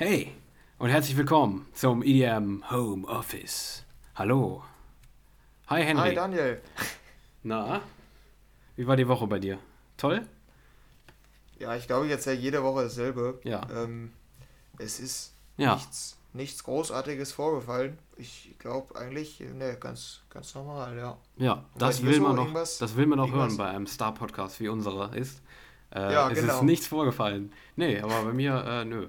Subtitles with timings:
[0.00, 0.32] Hey
[0.78, 3.84] und herzlich willkommen zum EDM Home Office.
[4.14, 4.62] Hallo.
[5.66, 6.10] Hi Henry.
[6.10, 6.60] Hi Daniel.
[7.42, 7.80] Na,
[8.76, 9.58] wie war die Woche bei dir?
[9.96, 10.24] Toll?
[11.58, 13.40] Ja, ich glaube jetzt ja jede Woche dasselbe.
[13.42, 13.66] Ja.
[13.74, 14.12] Ähm,
[14.78, 15.74] es ist Ja.
[15.74, 17.98] nichts, nichts Großartiges vorgefallen.
[18.16, 21.18] Ich glaube eigentlich, ne, ganz, ganz normal, ja.
[21.38, 24.68] Ja, das will so man noch, das will man noch hören bei einem Star-Podcast wie
[24.68, 25.42] unserer ist.
[25.90, 26.54] Äh, Ja, es genau.
[26.54, 27.52] ist nichts vorgefallen.
[27.74, 29.08] Nee, aber bei mir, äh, nö.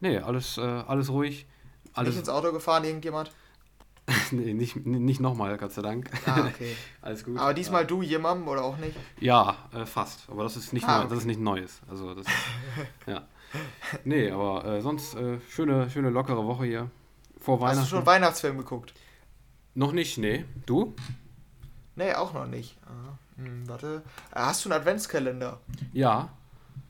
[0.00, 1.46] Nee, alles, äh, alles ruhig.
[1.84, 3.30] Nicht Alles, ins Auto gefahren, irgendjemand?
[4.30, 6.10] nee, nicht, nicht nochmal, Gott sei Dank.
[6.26, 6.76] Ah, okay.
[7.02, 7.38] alles gut.
[7.38, 8.96] Aber diesmal du jemandem oder auch nicht?
[9.18, 10.28] Ja, äh, fast.
[10.30, 11.08] Aber das ist nicht Ah, neu, okay.
[11.10, 11.80] das ist nicht Neues.
[11.90, 12.26] Also das
[13.06, 13.26] ja.
[14.04, 16.90] Nee, aber äh, sonst äh, schöne, schöne lockere Woche hier.
[17.40, 17.80] Vor Hast Weihnachten.
[17.90, 18.92] du schon Weihnachtsfilm geguckt?
[19.74, 20.44] Noch nicht, nee.
[20.66, 20.94] Du?
[21.96, 22.76] Nee, auch noch nicht.
[22.86, 24.02] Ah, hm, warte.
[24.32, 25.60] Äh, Hast du einen Adventskalender?
[25.92, 26.28] Ja.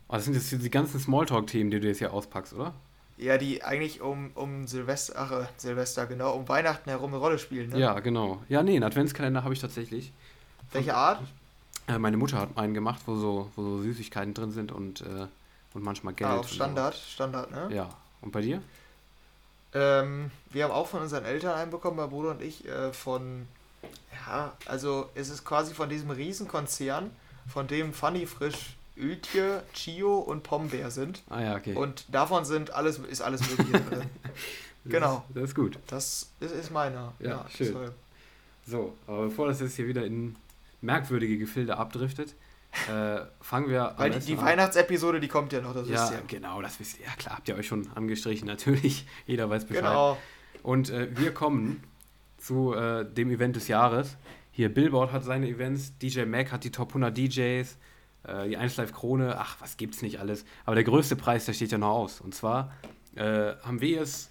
[0.08, 2.74] Aber das sind jetzt die ganzen Smalltalk-Themen, die du jetzt hier auspackst, oder?
[3.18, 7.38] Ja, die eigentlich um, um Silvester, ach, äh, Silvester, genau, um Weihnachten herum eine Rolle
[7.38, 7.78] spielen, ne?
[7.78, 8.42] Ja, genau.
[8.48, 10.12] Ja, nee, einen Adventskalender habe ich tatsächlich.
[10.72, 11.22] Welche Art?
[11.88, 15.26] Äh, meine Mutter hat einen gemacht, wo so, wo so Süßigkeiten drin sind und, äh,
[15.72, 16.30] und manchmal Geld.
[16.30, 16.56] Ah, auf so.
[16.56, 17.74] Standard, Standard, ne?
[17.74, 17.88] Ja.
[18.20, 18.60] Und bei dir?
[19.72, 23.46] Ähm, wir haben auch von unseren Eltern einen bekommen, mein Bruder und ich, äh, von,
[24.26, 27.10] ja, also es ist quasi von diesem Riesenkonzern,
[27.46, 31.22] von dem Funny Frisch, Ültje, Chio und Pombeer sind.
[31.28, 31.74] Ah ja, okay.
[31.74, 34.02] Und davon sind alles, ist alles Mögliche drin.
[34.88, 35.24] Genau.
[35.28, 35.78] Ist, das ist gut.
[35.88, 37.12] Das ist, ist meiner.
[37.18, 37.66] Ja, schön.
[37.66, 37.92] deshalb.
[38.68, 40.36] So, aber bevor das jetzt hier wieder in
[40.80, 42.34] merkwürdige Gefilde abdriftet,
[42.88, 44.38] äh, fangen wir Weil die, die.
[44.40, 46.22] Weihnachtsepisode, die kommt ja noch, das Ja, wisst ihr.
[46.28, 47.06] genau, das wisst ihr.
[47.06, 49.06] Ja, klar, habt ihr euch schon angestrichen, natürlich.
[49.26, 49.82] Jeder weiß Bescheid.
[49.82, 50.18] Genau.
[50.62, 51.82] Und äh, wir kommen
[52.38, 54.16] zu äh, dem Event des Jahres.
[54.52, 57.76] Hier Billboard hat seine Events, DJ Mac hat die Top 100 DJs,
[58.26, 60.44] äh, die 1 Live Krone, ach, was gibt's nicht alles.
[60.64, 62.20] Aber der größte Preis, der steht ja noch aus.
[62.20, 62.72] Und zwar
[63.14, 64.30] äh, haben wir es,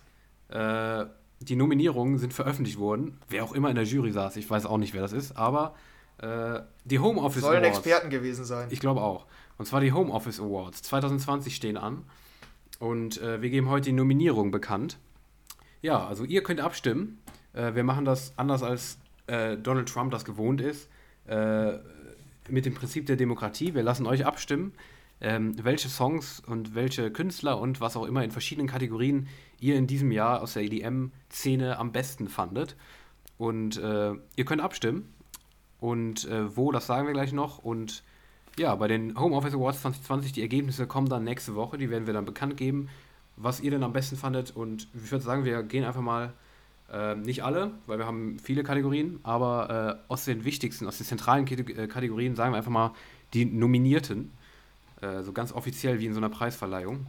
[0.50, 1.06] äh,
[1.40, 3.18] die Nominierungen sind veröffentlicht worden.
[3.30, 5.76] Wer auch immer in der Jury saß, ich weiß auch nicht, wer das ist, aber
[6.20, 7.80] äh, die Home Office Sollen Awards.
[7.80, 8.68] Experten gewesen sein.
[8.72, 9.26] Ich glaube auch.
[9.58, 12.04] Und zwar die Home Office Awards 2020 stehen an.
[12.80, 14.98] Und äh, wir geben heute die Nominierung bekannt.
[15.82, 17.22] Ja, also ihr könnt abstimmen.
[17.54, 20.88] Äh, wir machen das anders als Donald Trump das gewohnt ist.
[21.26, 21.80] Äh,
[22.50, 23.74] mit dem Prinzip der Demokratie.
[23.74, 24.74] Wir lassen euch abstimmen,
[25.22, 29.28] ähm, welche Songs und welche Künstler und was auch immer in verschiedenen Kategorien
[29.60, 32.76] ihr in diesem Jahr aus der EDM-Szene am besten fandet.
[33.38, 35.14] Und äh, ihr könnt abstimmen.
[35.80, 37.60] Und äh, wo, das sagen wir gleich noch.
[37.60, 38.04] Und
[38.58, 41.78] ja, bei den Home Office Awards 2020, die Ergebnisse kommen dann nächste Woche.
[41.78, 42.90] Die werden wir dann bekannt geben,
[43.36, 44.52] was ihr denn am besten fandet.
[44.56, 46.34] Und ich würde sagen, wir gehen einfach mal,
[46.92, 51.06] äh, nicht alle, weil wir haben viele Kategorien, aber äh, aus den wichtigsten, aus den
[51.06, 52.94] zentralen äh, Kategorien sagen wir einfach mal
[53.34, 54.32] die Nominierten.
[55.02, 57.08] Äh, so ganz offiziell wie in so einer Preisverleihung.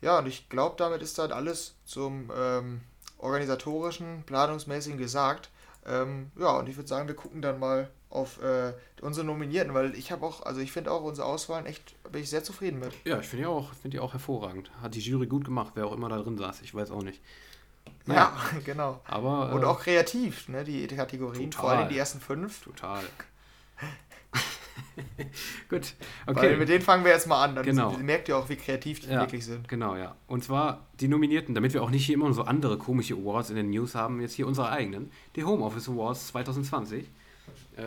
[0.00, 2.80] Ja, und ich glaube, damit ist dann alles zum ähm,
[3.18, 5.50] organisatorischen, planungsmäßigen gesagt.
[5.86, 9.94] Ähm, ja, und ich würde sagen, wir gucken dann mal auf äh, unsere Nominierten, weil
[9.94, 12.92] ich habe auch, also ich finde auch unsere Auswahlen echt, bin ich sehr zufrieden mit.
[13.04, 14.70] Ja, ich finde die auch, finde die auch hervorragend.
[14.80, 17.20] Hat die Jury gut gemacht, wer auch immer da drin saß, ich weiß auch nicht.
[18.06, 19.00] Ja, genau.
[19.06, 21.76] Aber Und äh, auch kreativ, ne, die Kategorien, vor Total.
[21.78, 22.62] allem die ersten fünf.
[22.64, 23.02] total.
[25.68, 25.94] gut,
[26.26, 26.56] Weil okay.
[26.56, 27.92] mit denen fangen wir jetzt mal an, dann Genau.
[27.98, 29.20] merkt ihr auch, wie kreativ die Ja.
[29.20, 29.68] wirklich sind.
[29.68, 30.14] Genau, ja.
[30.26, 33.56] Und zwar die Nominierten, damit wir auch nicht hier immer so andere komische Awards in
[33.56, 35.10] den News haben, jetzt hier unsere eigenen.
[35.36, 37.06] Die Home Office Awards 2020.
[37.76, 37.82] Äh,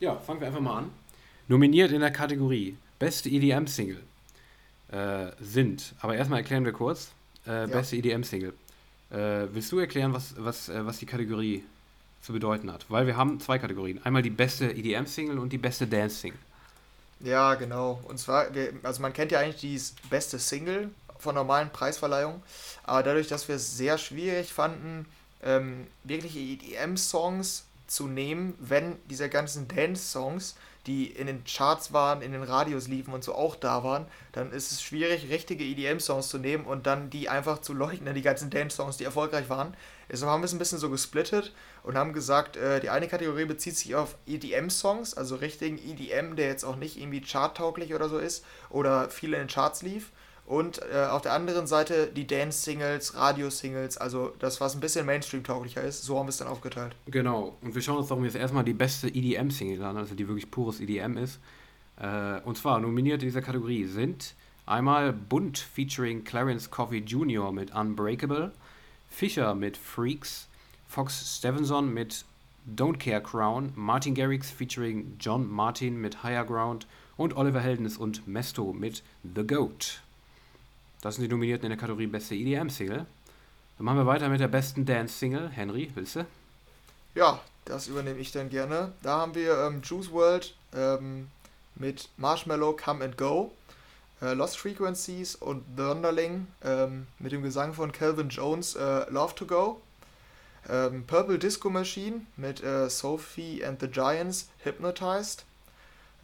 [0.00, 0.90] ja, fangen wir einfach mal an.
[1.48, 4.02] Nominiert in der Kategorie Beste EDM-Single
[4.92, 7.12] äh, sind, aber erstmal erklären wir kurz,
[7.46, 8.52] äh, Beste EDM-Single.
[9.10, 11.64] Äh, willst du erklären, was, was, äh, was die Kategorie
[12.22, 12.84] zu bedeuten hat?
[12.88, 14.00] Weil wir haben zwei Kategorien.
[14.04, 16.38] Einmal die beste EDM-Single und die beste Dance-Single.
[17.20, 18.00] Ja, genau.
[18.04, 22.42] Und zwar, wir, also man kennt ja eigentlich die beste Single von normalen Preisverleihungen,
[22.84, 25.06] aber dadurch, dass wir es sehr schwierig fanden,
[25.42, 30.54] ähm, wirkliche EDM-Songs zu nehmen, wenn diese ganzen Dance-Songs,
[30.88, 34.50] die in den Charts waren, in den Radios liefen und so auch da waren, dann
[34.50, 38.50] ist es schwierig, richtige EDM-Songs zu nehmen und dann die einfach zu leugnen, die ganzen
[38.50, 39.76] Dance-Songs, die erfolgreich waren.
[40.10, 41.52] Deshalb haben wir es ein bisschen so gesplittet
[41.82, 46.48] und haben gesagt, äh, die eine Kategorie bezieht sich auf EDM-Songs, also richtigen EDM, der
[46.48, 50.10] jetzt auch nicht irgendwie charttauglich oder so ist oder viel in den Charts lief.
[50.48, 55.82] Und äh, auf der anderen Seite die Dance-Singles, Radio-Singles, also das, was ein bisschen Mainstream-tauglicher
[55.82, 56.04] ist.
[56.04, 56.96] So haben wir es dann aufgeteilt.
[57.04, 60.50] Genau, und wir schauen uns darum jetzt erstmal die beste EDM-Single an, also die wirklich
[60.50, 61.38] pures EDM ist.
[62.00, 64.34] Äh, und zwar nominiert in dieser Kategorie sind
[64.64, 67.52] einmal Bunt featuring Clarence Coffey Jr.
[67.52, 68.52] mit Unbreakable,
[69.10, 70.48] Fischer mit Freaks,
[70.86, 72.24] Fox Stevenson mit
[72.74, 76.86] Don't Care Crown, Martin Garrix featuring John Martin mit Higher Ground
[77.18, 80.00] und Oliver Heldens und Mesto mit The Goat.
[81.00, 83.06] Das sind die Nominierten in der Kategorie Beste EDM-Single.
[83.78, 85.50] Dann machen wir weiter mit der besten Dance-Single.
[85.50, 86.26] Henry, willst du?
[87.14, 88.92] Ja, das übernehme ich dann gerne.
[89.02, 91.28] Da haben wir ähm, Juice World ähm,
[91.76, 93.52] mit Marshmallow Come and Go,
[94.20, 99.46] äh, Lost Frequencies und Thunderling ähm, mit dem Gesang von Calvin Jones äh, Love to
[99.46, 99.80] Go.
[100.68, 105.44] Ähm, Purple Disco Machine mit äh, Sophie and the Giants Hypnotized.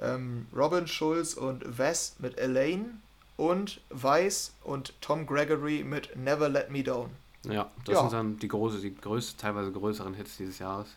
[0.00, 2.98] Ähm, Robin Schulz und Wes mit Elaine
[3.36, 7.10] und Weiss und Tom Gregory mit Never Let Me Down.
[7.44, 8.00] Ja, das ja.
[8.00, 10.88] sind dann die, große, die größte, teilweise größeren Hits dieses Jahres.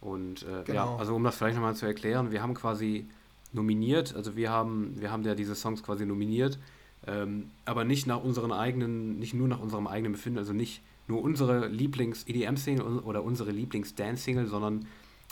[0.00, 0.92] Und äh, genau.
[0.92, 3.06] ja, also um das vielleicht nochmal zu erklären, wir haben quasi
[3.52, 6.58] nominiert, also wir haben, wir haben ja diese Songs quasi nominiert,
[7.06, 11.22] ähm, aber nicht nach unseren eigenen, nicht nur nach unserem eigenen Befinden, also nicht nur
[11.22, 14.86] unsere Lieblings-EDM-Single oder unsere Lieblings-Dance-Single, sondern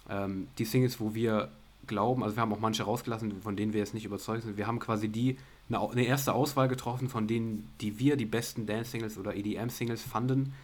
[0.09, 1.51] ähm, die Singles, wo wir
[1.87, 4.57] glauben, also wir haben auch manche rausgelassen, von denen wir jetzt nicht überzeugt sind.
[4.57, 5.37] Wir haben quasi die,
[5.69, 10.55] eine, eine erste Auswahl getroffen, von denen, die wir die besten Dance-Singles oder EDM-Singles fanden,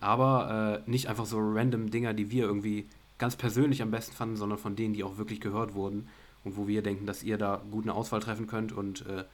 [0.00, 2.86] aber äh, nicht einfach so random Dinger, die wir irgendwie
[3.18, 6.08] ganz persönlich am besten fanden, sondern von denen, die auch wirklich gehört wurden
[6.44, 9.24] und wo wir denken, dass ihr da gut eine Auswahl treffen könnt und äh,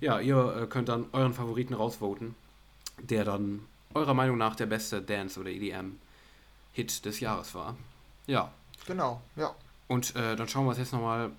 [0.00, 2.34] ja, ihr äh, könnt dann euren Favoriten rausvoten,
[2.98, 3.60] der dann
[3.94, 7.76] eurer Meinung nach der beste Dance- oder EDM-Hit des Jahres war.
[8.26, 8.50] Ja.
[8.86, 9.54] Genau, ja.
[9.86, 11.30] Und äh, dann schauen wir uns jetzt nochmal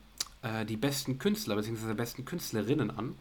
[0.46, 1.94] äh, die besten Künstler bzw.
[1.94, 3.16] besten Künstlerinnen an.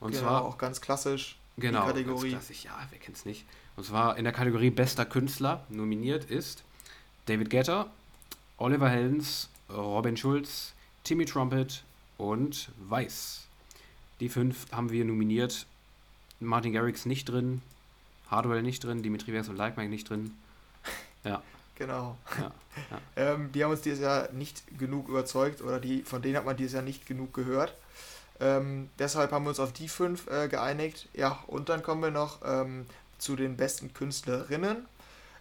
[0.00, 1.38] Und genau, zwar auch ganz klassisch.
[1.56, 2.32] Genau, die Kategorie.
[2.32, 3.46] ganz klassisch, ja, wer kennt's nicht.
[3.76, 6.64] Und zwar in der Kategorie bester Künstler nominiert ist
[7.26, 7.90] David Guetta,
[8.58, 10.74] Oliver Heldens, Robin Schulz,
[11.04, 11.82] Timmy Trumpet
[12.18, 13.46] und Weiss.
[14.20, 15.66] Die fünf haben wir nominiert.
[16.40, 17.62] Martin Garrix nicht drin,
[18.30, 20.32] Hardwell nicht drin, Dimitri Vers und Like Mike nicht drin.
[21.24, 21.42] Ja.
[21.76, 22.16] Genau.
[22.38, 22.52] Ja,
[22.90, 23.00] ja.
[23.34, 26.56] ähm, die haben uns dieses Jahr nicht genug überzeugt oder die, von denen hat man
[26.56, 27.74] dieses Jahr nicht genug gehört.
[28.40, 31.08] Ähm, deshalb haben wir uns auf die fünf äh, geeinigt.
[31.14, 32.86] Ja, und dann kommen wir noch ähm,
[33.18, 34.86] zu den besten Künstlerinnen,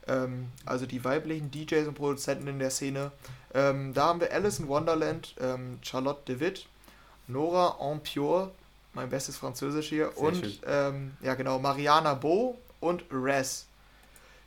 [0.07, 3.11] ähm, also die weiblichen DJs und Produzenten in der Szene.
[3.53, 6.67] Ähm, da haben wir Alice in Wonderland, ähm, Charlotte DeWitt,
[7.27, 8.51] Nora Ampure,
[8.93, 10.61] mein bestes Französisch hier, Sehr und
[11.21, 13.65] ja genau, Mariana Bo und Res.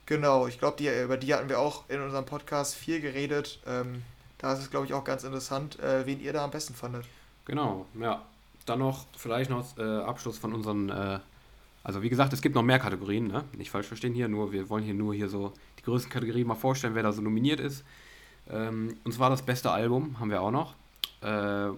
[0.09, 3.61] Genau, ich glaube, die, über die hatten wir auch in unserem Podcast viel geredet.
[3.67, 4.03] Ähm,
[4.39, 7.05] da ist es, glaube ich, auch ganz interessant, äh, wen ihr da am besten fandet.
[7.45, 8.23] Genau, ja.
[8.65, 11.19] Dann noch vielleicht noch äh, Abschluss von unseren, äh,
[11.85, 13.45] also wie gesagt, es gibt noch mehr Kategorien, ne?
[13.55, 16.55] nicht falsch verstehen hier, nur wir wollen hier nur hier so die größten Kategorien mal
[16.55, 17.85] vorstellen, wer da so nominiert ist.
[18.49, 20.75] Ähm, und zwar das beste Album haben wir auch noch.
[21.21, 21.69] Äh,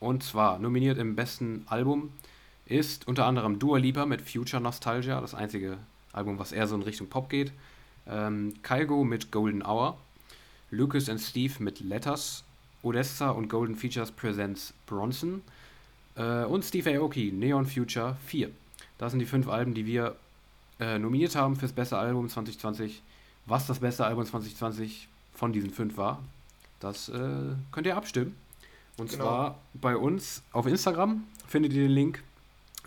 [0.00, 2.12] und zwar nominiert im besten Album
[2.64, 5.78] ist unter anderem Dua Lipa mit Future Nostalgia, das einzige
[6.12, 7.52] Album, was eher so in Richtung Pop geht.
[8.08, 9.98] Ähm, Kaigo mit Golden Hour,
[10.70, 12.44] Lucas and Steve mit Letters,
[12.82, 15.42] Odessa und Golden Features Presents Bronson
[16.16, 18.50] äh, und Steve Aoki, Neon Future 4.
[18.98, 20.16] Das sind die fünf Alben, die wir
[20.80, 23.02] äh, nominiert haben fürs beste Album 2020.
[23.46, 26.22] Was das beste Album 2020 von diesen fünf war,
[26.80, 28.34] das äh, könnt ihr abstimmen.
[28.96, 29.24] Und genau.
[29.24, 32.22] zwar bei uns auf Instagram findet ihr den Link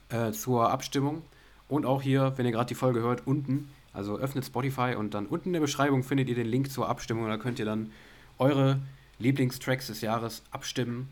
[0.09, 1.21] äh, zur Abstimmung.
[1.67, 5.25] Und auch hier, wenn ihr gerade die Folge hört, unten also öffnet Spotify und dann
[5.25, 7.27] unten in der Beschreibung findet ihr den Link zur Abstimmung.
[7.27, 7.91] Da könnt ihr dann
[8.37, 8.79] eure
[9.19, 11.09] Lieblingstracks des Jahres abstimmen.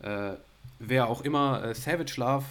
[0.00, 0.32] Äh,
[0.78, 2.44] wer auch immer äh, Savage Love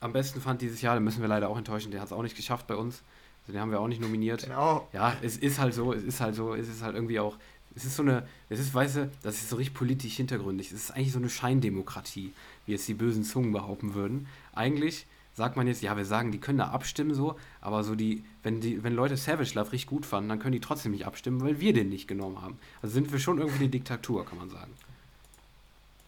[0.00, 1.90] am besten fand dieses Jahr, den müssen wir leider auch enttäuschen.
[1.90, 3.02] Der hat es auch nicht geschafft bei uns.
[3.42, 4.42] Also den haben wir auch nicht nominiert.
[4.42, 4.88] Genau.
[4.92, 7.36] Ja, es ist halt so, es ist halt so, es ist halt irgendwie auch,
[7.74, 10.72] es ist so eine, es ist, weißt du, das ist so richtig politisch hintergründig.
[10.72, 12.32] Es ist eigentlich so eine Scheindemokratie,
[12.66, 14.26] wie jetzt die bösen Zungen behaupten würden.
[14.54, 18.24] Eigentlich sagt man jetzt, ja, wir sagen, die können da abstimmen so, aber so die,
[18.42, 21.40] wenn die, wenn Leute Savage Love richtig gut fanden, dann können die trotzdem nicht abstimmen,
[21.42, 22.58] weil wir den nicht genommen haben.
[22.82, 24.72] Also sind wir schon irgendwie eine Diktatur, kann man sagen.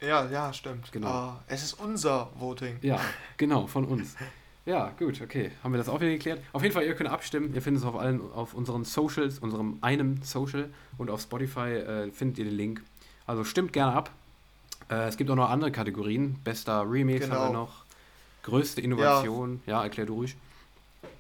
[0.01, 0.93] Ja, ja, stimmt.
[0.93, 1.29] Genau.
[1.29, 2.77] Uh, es ist unser Voting.
[2.83, 3.01] Ja,
[3.37, 4.15] genau, von uns.
[4.67, 5.53] Ja, gut, okay.
[5.63, 6.41] Haben wir das auch wieder geklärt.
[6.53, 7.55] Auf jeden Fall, ihr könnt abstimmen.
[7.55, 12.11] Ihr findet es auf allen, auf unseren Socials, unserem einem Social und auf Spotify äh,
[12.11, 12.83] findet ihr den Link.
[13.27, 14.11] Also stimmt gerne ab.
[14.91, 16.39] Äh, es gibt auch noch andere Kategorien.
[16.45, 17.37] Bester Remix genau.
[17.37, 17.61] haben wir genau.
[17.63, 17.86] noch.
[18.47, 20.37] Größte Innovation, ja, ja erklär du ruhig.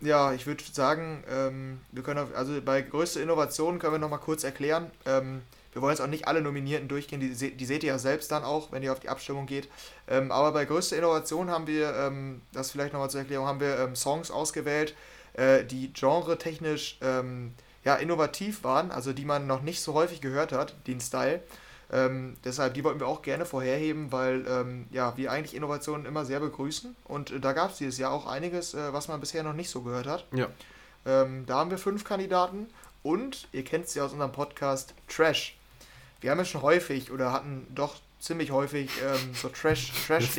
[0.01, 4.21] Ja, ich würde sagen, ähm, wir können auf, also bei größte Innovation können wir nochmal
[4.21, 4.91] kurz erklären.
[5.07, 5.43] Ähm,
[5.73, 8.45] wir wollen jetzt auch nicht alle Nominierten durchgehen, die, die seht ihr ja selbst dann
[8.45, 9.69] auch, wenn ihr auf die Abstimmung geht.
[10.07, 13.79] Ähm, aber bei größte Innovation haben wir, ähm, das vielleicht nochmal zur Erklärung, haben wir
[13.81, 14.95] ähm, Songs ausgewählt,
[15.33, 17.55] äh, die genre-technisch ähm,
[17.85, 21.43] ja, innovativ waren, also die man noch nicht so häufig gehört hat, den Style.
[21.93, 26.25] Ähm, deshalb, die wollten wir auch gerne vorherheben, weil ähm, ja, wir eigentlich Innovationen immer
[26.25, 26.97] sehr begrüßen.
[27.05, 29.71] Und äh, da gab es dieses Jahr auch einiges, äh, was man bisher noch nicht
[29.71, 30.27] so gehört hat.
[30.33, 30.49] Ja.
[31.05, 32.67] Ähm, da haben wir fünf Kandidaten
[33.03, 35.57] und ihr kennt sie aus unserem Podcast Trash.
[36.21, 40.39] Wir haben ja schon häufig oder hatten doch ziemlich häufig ähm, so Trash-Dinger, Trash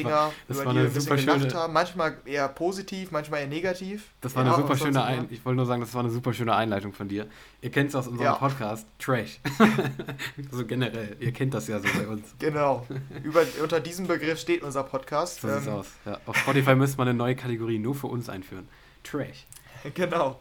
[0.50, 1.74] über die wir ein bisschen gelacht haben.
[1.74, 4.10] Manchmal eher positiv, manchmal eher negativ.
[4.22, 6.34] Das war ja, eine super schöne Ein Ich wollte nur sagen, das war eine super
[6.34, 7.28] schöne Einleitung von dir.
[7.62, 8.36] Ihr kennt es aus unserem ja.
[8.36, 9.40] Podcast, Trash.
[10.52, 12.36] so generell, ihr kennt das ja so bei uns.
[12.40, 12.86] Genau.
[13.24, 15.42] Über, unter diesem Begriff steht unser Podcast.
[15.42, 15.88] So ähm, sieht's aus.
[16.06, 16.20] Ja.
[16.26, 18.68] Auf Spotify müsste man eine neue Kategorie nur für uns einführen.
[19.04, 19.46] Trash.
[19.94, 20.40] Genau.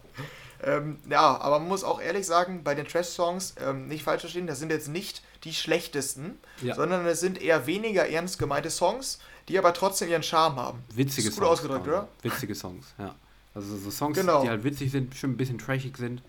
[0.62, 4.46] Ähm, ja, aber man muss auch ehrlich sagen, bei den Trash-Songs, ähm, nicht falsch verstehen,
[4.46, 6.74] das sind jetzt nicht die schlechtesten, ja.
[6.74, 10.78] sondern es sind eher weniger ernst gemeinte Songs, die aber trotzdem ihren Charme haben.
[10.94, 11.36] Witzige Songs.
[11.36, 12.08] Gut ausgedrückt, oder?
[12.22, 13.14] Witzige Songs, ja.
[13.54, 14.42] Also so Songs, genau.
[14.42, 16.22] die halt witzig sind, bestimmt ein bisschen trashig sind.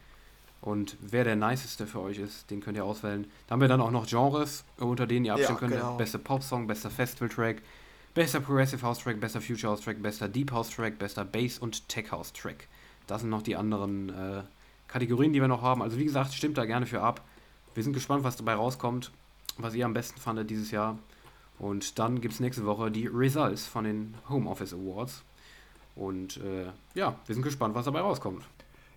[0.62, 3.30] Und wer der niceste für euch ist, den könnt ihr auswählen.
[3.48, 5.74] Da haben wir dann auch noch Genres, unter denen ihr abstimmen ja, könnt.
[5.74, 5.98] Genau.
[5.98, 7.62] Bester Pop-Song, bester Festival-Track,
[8.14, 12.68] bester Progressive House-Track, bester Future House-Track, bester Deep House-Track, bester Bass- und Tech-House-Track.
[13.08, 14.44] Das sind noch die anderen äh,
[14.88, 15.82] Kategorien, die wir noch haben.
[15.82, 17.22] Also wie gesagt, stimmt da gerne für ab.
[17.74, 19.12] Wir sind gespannt, was dabei rauskommt,
[19.58, 20.98] was ihr am besten fandet dieses Jahr.
[21.60, 25.24] Und dann gibt es nächste Woche die Results von den Home Office Awards.
[25.96, 28.44] Und äh, ja, wir sind gespannt, was dabei rauskommt.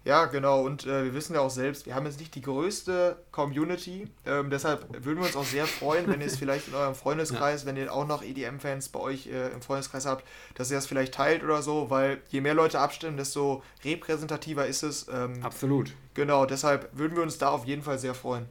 [0.04, 0.62] Ja, genau.
[0.62, 4.08] Und äh, wir wissen ja auch selbst, wir haben jetzt nicht die größte Community.
[4.24, 7.62] Ähm, deshalb würden wir uns auch sehr freuen, wenn ihr es vielleicht in eurem Freundeskreis,
[7.62, 7.68] ja.
[7.68, 11.14] wenn ihr auch noch EDM-Fans bei euch äh, im Freundeskreis habt, dass ihr das vielleicht
[11.14, 15.06] teilt oder so, weil je mehr Leute abstimmen, desto repräsentativer ist es.
[15.12, 15.92] Ähm, Absolut.
[16.14, 18.46] Genau, deshalb würden wir uns da auf jeden Fall sehr freuen.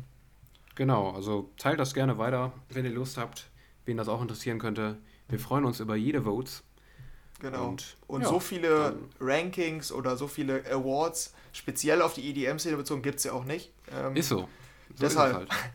[0.75, 3.49] Genau, also teilt das gerne weiter, wenn ihr Lust habt,
[3.85, 4.97] wen das auch interessieren könnte.
[5.27, 6.63] Wir freuen uns über jede Votes.
[7.39, 7.69] Genau.
[7.69, 13.01] Und, und ja, so viele Rankings oder so viele Awards speziell auf die EDM-Szene bezogen
[13.01, 13.71] gibt es ja auch nicht.
[13.95, 14.41] Ähm, ist so.
[14.41, 14.47] so
[15.01, 15.43] deshalb.
[15.43, 15.71] Ist halt.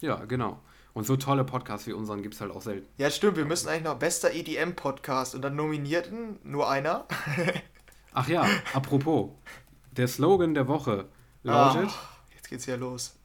[0.00, 0.60] Ja, genau.
[0.92, 2.86] Und so tolle Podcasts wie unseren gibt es halt auch selten.
[2.98, 3.36] Ja, stimmt.
[3.36, 7.06] Wir müssen eigentlich noch bester EDM-Podcast und dann Nominierten nur einer.
[8.12, 9.30] Ach ja, apropos.
[9.92, 11.06] Der Slogan der Woche
[11.42, 11.88] lautet.
[11.88, 13.16] Oh, jetzt geht's ja los.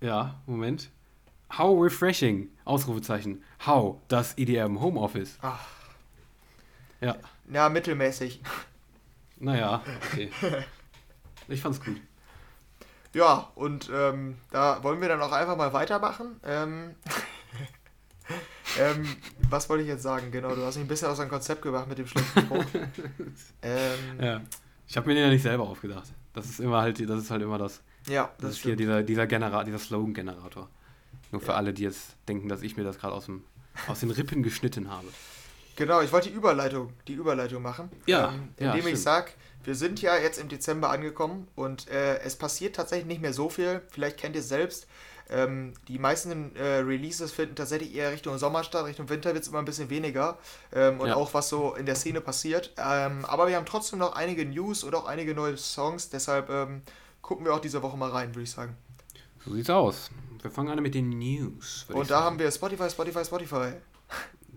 [0.00, 0.90] Ja, Moment.
[1.56, 2.50] How refreshing!
[2.64, 3.42] Ausrufezeichen.
[3.64, 5.38] How das EDM Homeoffice.
[5.40, 5.60] Ach.
[7.00, 7.16] Ja.
[7.50, 8.42] Ja, mittelmäßig.
[9.38, 9.82] Naja,
[10.12, 10.30] okay.
[11.48, 11.96] Ich fand's gut.
[13.12, 16.38] Ja, und ähm, da wollen wir dann auch einfach mal weitermachen.
[16.44, 16.94] Ähm,
[18.78, 19.16] ähm,
[19.48, 20.30] was wollte ich jetzt sagen?
[20.30, 22.64] Genau, du hast mich ein bisschen aus deinem Konzept gebracht mit dem schlechten Spruch.
[23.62, 24.40] Ähm, ja.
[24.88, 26.12] Ich habe mir den ja nicht selber aufgedacht.
[26.32, 27.80] Das ist immer halt, das ist halt immer das.
[28.06, 30.68] Ja, das, das ist hier dieser, dieser, Genera dieser Slogan-Generator.
[31.32, 31.54] Nur für ja.
[31.54, 33.28] alle, die jetzt denken, dass ich mir das gerade aus,
[33.88, 35.08] aus den Rippen geschnitten habe.
[35.74, 37.90] Genau, ich wollte die Überleitung, die Überleitung machen.
[38.06, 38.28] Ja.
[38.28, 39.32] Ähm, indem ja, ich sage,
[39.66, 43.48] wir sind ja jetzt im Dezember angekommen und äh, es passiert tatsächlich nicht mehr so
[43.48, 43.82] viel.
[43.90, 44.86] Vielleicht kennt ihr es selbst.
[45.28, 49.48] Ähm, die meisten äh, Releases finden tatsächlich eher Richtung Sommer statt, Richtung Winter wird es
[49.48, 50.38] immer ein bisschen weniger.
[50.72, 51.16] Ähm, und ja.
[51.16, 52.72] auch was so in der Szene passiert.
[52.78, 56.10] Ähm, aber wir haben trotzdem noch einige News und auch einige neue Songs.
[56.10, 56.82] Deshalb ähm,
[57.20, 58.76] gucken wir auch diese Woche mal rein, würde ich sagen.
[59.44, 60.10] So sieht's aus.
[60.42, 61.86] Wir fangen an mit den News.
[61.88, 63.72] Und da haben wir Spotify, Spotify, Spotify.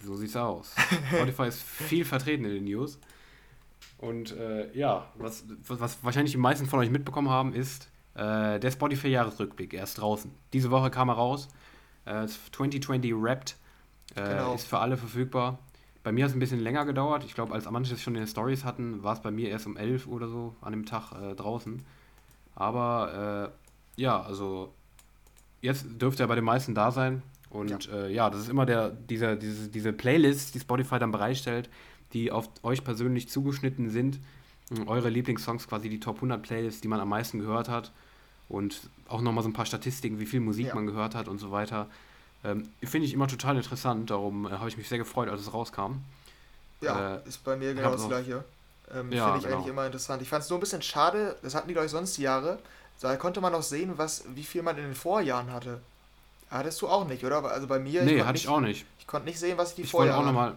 [0.05, 0.71] So sieht's aus.
[1.11, 2.99] Spotify ist viel vertreten in den News.
[3.99, 8.71] Und äh, ja, was, was wahrscheinlich die meisten von euch mitbekommen haben, ist äh, der
[8.71, 9.73] Spotify-Jahresrückblick.
[9.73, 10.31] Er ist draußen.
[10.53, 11.49] Diese Woche kam er raus.
[12.05, 13.57] Äh, 2020 Wrapped
[14.15, 14.53] äh, genau.
[14.53, 15.59] ist für alle verfügbar.
[16.01, 17.25] Bei mir hat es ein bisschen länger gedauert.
[17.25, 19.67] Ich glaube, als manche es schon in den Stories hatten, war es bei mir erst
[19.67, 21.83] um 11 oder so an dem Tag äh, draußen.
[22.55, 23.51] Aber
[23.97, 24.73] äh, ja, also
[25.59, 27.21] jetzt dürfte er bei den meisten da sein.
[27.49, 31.69] Und ja, ja das ist immer der, dieser, diese, diese Playlist, die Spotify dann bereitstellt
[32.13, 34.19] die auf euch persönlich zugeschnitten sind.
[34.85, 37.91] Eure Lieblingssongs, quasi die Top 100 Playlists, die man am meisten gehört hat.
[38.49, 40.75] Und auch nochmal so ein paar Statistiken, wie viel Musik ja.
[40.75, 41.87] man gehört hat und so weiter.
[42.43, 45.53] Ähm, Finde ich immer total interessant, darum äh, habe ich mich sehr gefreut, als es
[45.53, 45.97] rauskam.
[46.81, 48.43] Ja, äh, ist bei mir genau das gleiche.
[48.93, 49.57] Ähm, ja, Finde ich genau.
[49.57, 50.21] eigentlich immer interessant.
[50.21, 52.59] Ich fand es nur ein bisschen schade, das hatten die, glaube ich, sonst die Jahre.
[53.01, 55.79] Da konnte man auch sehen, was, wie viel man in den Vorjahren hatte.
[56.49, 57.43] Hattest du auch nicht, oder?
[57.43, 58.03] Also bei mir.
[58.03, 58.85] Nee, hatte nicht, ich auch nicht.
[58.99, 60.19] Ich konnte nicht sehen, was ich die ich Vorjahre.
[60.19, 60.55] Ich nochmal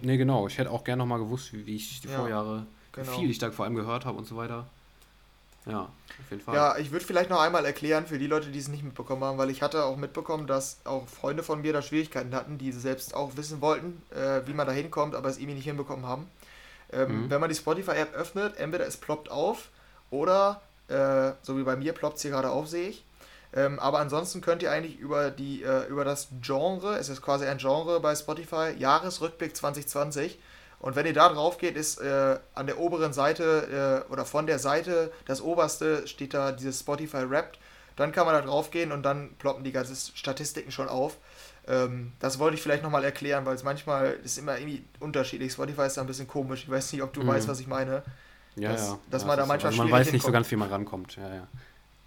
[0.00, 0.46] Nee, genau.
[0.46, 3.12] Ich hätte auch gerne nochmal gewusst, wie, wie ich die ja, Vorjahre, genau.
[3.12, 4.66] wie viel ich da vor allem gehört habe und so weiter.
[5.66, 6.54] Ja, auf jeden Fall.
[6.54, 9.38] Ja, ich würde vielleicht noch einmal erklären für die Leute, die es nicht mitbekommen haben,
[9.38, 13.14] weil ich hatte auch mitbekommen, dass auch Freunde von mir da Schwierigkeiten hatten, die selbst
[13.14, 16.28] auch wissen wollten, äh, wie man da hinkommt, aber es irgendwie nicht hinbekommen haben.
[16.92, 17.30] Ähm, mhm.
[17.30, 19.68] Wenn man die Spotify-App öffnet, entweder es ploppt auf
[20.10, 23.04] oder, äh, so wie bei mir, ploppt es hier gerade auf, sehe ich.
[23.54, 27.44] Ähm, aber ansonsten könnt ihr eigentlich über, die, äh, über das Genre, es ist quasi
[27.46, 30.38] ein Genre bei Spotify, Jahresrückblick 2020.
[30.80, 34.46] Und wenn ihr da drauf geht, ist äh, an der oberen Seite äh, oder von
[34.46, 37.58] der Seite, das oberste steht da dieses Spotify Wrapped.
[37.94, 41.18] Dann kann man da drauf gehen und dann ploppen die ganzen Statistiken schon auf.
[41.68, 45.52] Ähm, das wollte ich vielleicht nochmal erklären, weil es manchmal ist immer irgendwie unterschiedlich.
[45.52, 46.64] Spotify ist da ein bisschen komisch.
[46.64, 47.28] Ich weiß nicht, ob du mhm.
[47.28, 48.02] weißt, was ich meine.
[48.56, 48.98] Ja, dass, ja.
[49.10, 49.82] Dass ja, man da manchmal so.
[49.82, 51.16] also Man weiß nicht so ganz, wie man rankommt.
[51.16, 51.48] Ja, ja.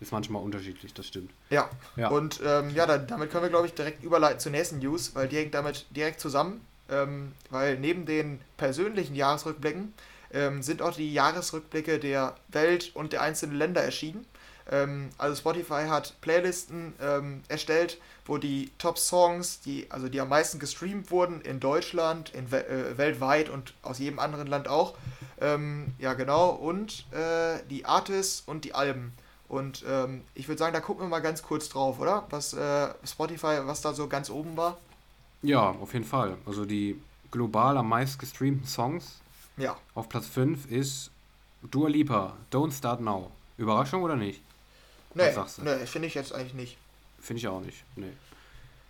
[0.05, 1.31] Ist manchmal unterschiedlich, das stimmt.
[1.49, 1.69] Ja.
[1.95, 2.09] ja.
[2.09, 5.27] Und ähm, ja, dann, damit können wir, glaube ich, direkt überleiten zur nächsten News, weil
[5.27, 6.61] die hängt damit direkt zusammen.
[6.87, 9.93] Ähm, weil neben den persönlichen Jahresrückblicken
[10.31, 14.25] ähm, sind auch die Jahresrückblicke der Welt und der einzelnen Länder erschienen.
[14.69, 20.59] Ähm, also Spotify hat Playlisten ähm, erstellt, wo die Top-Songs, die, also die am meisten
[20.59, 24.95] gestreamt wurden in Deutschland, in, äh, weltweit und aus jedem anderen Land auch.
[25.41, 26.49] Ähm, ja, genau.
[26.49, 29.13] Und äh, die Artists und die Alben.
[29.55, 32.25] Und ähm, ich würde sagen, da gucken wir mal ganz kurz drauf, oder?
[32.29, 34.77] Was äh, Spotify, was da so ganz oben war.
[35.41, 36.37] Ja, auf jeden Fall.
[36.45, 36.99] Also die
[37.31, 39.19] global am meist gestreamten Songs
[39.57, 39.77] ja.
[39.93, 41.11] auf Platz 5 ist
[41.63, 43.31] Dua Lipa, Don't Start Now.
[43.57, 44.41] Überraschung oder nicht?
[45.13, 45.31] Nee,
[45.63, 46.77] nee finde ich jetzt eigentlich nicht.
[47.21, 48.11] Finde ich auch nicht, nee.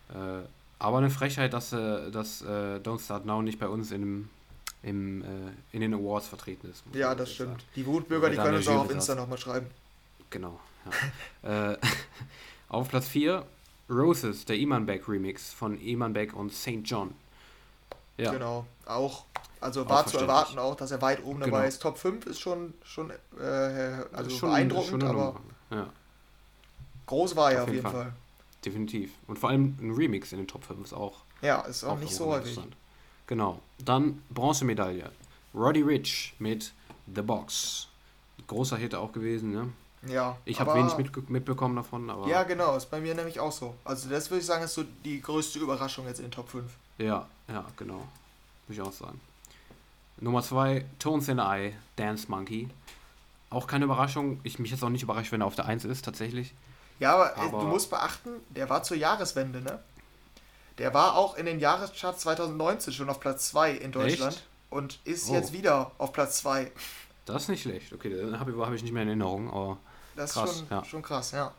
[0.10, 0.44] Äh,
[0.80, 4.28] aber eine Frechheit, dass, äh, dass äh, Don't Start Now nicht bei uns in,
[4.82, 5.26] im, äh,
[5.72, 6.84] in den Awards vertreten ist.
[6.94, 7.62] Ja, das stimmt.
[7.62, 7.64] Sagen.
[7.76, 9.68] Die Wutbürger, die können uns auch auf Insta nochmal schreiben.
[10.30, 10.60] Genau.
[11.44, 11.74] Ja.
[11.74, 11.78] Äh,
[12.70, 13.46] auf Platz 4
[13.90, 16.82] Roses, der Iman Beck Remix von Iman Beck und St.
[16.84, 17.14] John.
[18.18, 18.32] Ja.
[18.32, 19.26] Genau, auch,
[19.60, 21.58] also war zu erwarten auch, dass er weit oben genau.
[21.58, 21.82] dabei ist.
[21.82, 25.40] Top 5 ist schon, schon, äh, also schon, beeindruckend, schon aber
[25.70, 25.90] ja.
[27.08, 27.92] groß war er auf, jeden Fall.
[27.92, 28.14] Fall.
[28.64, 29.12] Definitiv.
[29.28, 31.24] Und vor allem ein Remix in den Top 5 ist auch.
[31.42, 32.58] Ja, ist auch, auch nicht so häufig.
[33.28, 33.60] Genau.
[33.80, 35.12] Dann Bronzemedaille.
[35.54, 36.74] Roddy Rich mit
[37.14, 37.88] The Box.
[38.48, 39.70] Großer Hit auch gewesen, ne?
[40.08, 40.38] Ja.
[40.46, 42.28] Ich habe wenig mit, mitbekommen davon, aber.
[42.28, 43.76] Ja, genau, ist bei mir nämlich auch so.
[43.84, 46.72] Also, das würde ich sagen, ist so die größte Überraschung jetzt in den Top 5.
[46.98, 48.08] Ja, ja, genau.
[48.68, 49.20] Würde ich auch sagen.
[50.18, 52.70] Nummer 2, Tones in the Eye, Dance Monkey.
[53.50, 54.40] Auch keine Überraschung.
[54.44, 56.54] Ich mich jetzt auch nicht überrascht, wenn er auf der 1 ist, tatsächlich.
[57.00, 59.80] Ja, aber, aber du musst beachten, der war zur Jahreswende, ne?
[60.78, 64.48] Der war auch in den Jahrescharts 2019 schon auf Platz 2 in Deutschland Echt?
[64.70, 65.34] und ist oh.
[65.34, 66.72] jetzt wieder auf Platz 2.
[67.26, 67.94] Das ist nicht schlecht.
[67.94, 69.78] Okay, den habe hab ich nicht mehr in Erinnerung, aber
[70.16, 70.86] das krass, ist schon, ja.
[70.86, 71.54] schon krass, ja.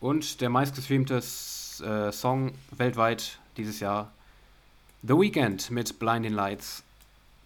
[0.00, 4.12] Und der meistgestreamte äh, Song weltweit dieses Jahr,
[5.02, 6.82] The Weeknd mit Blinding Lights.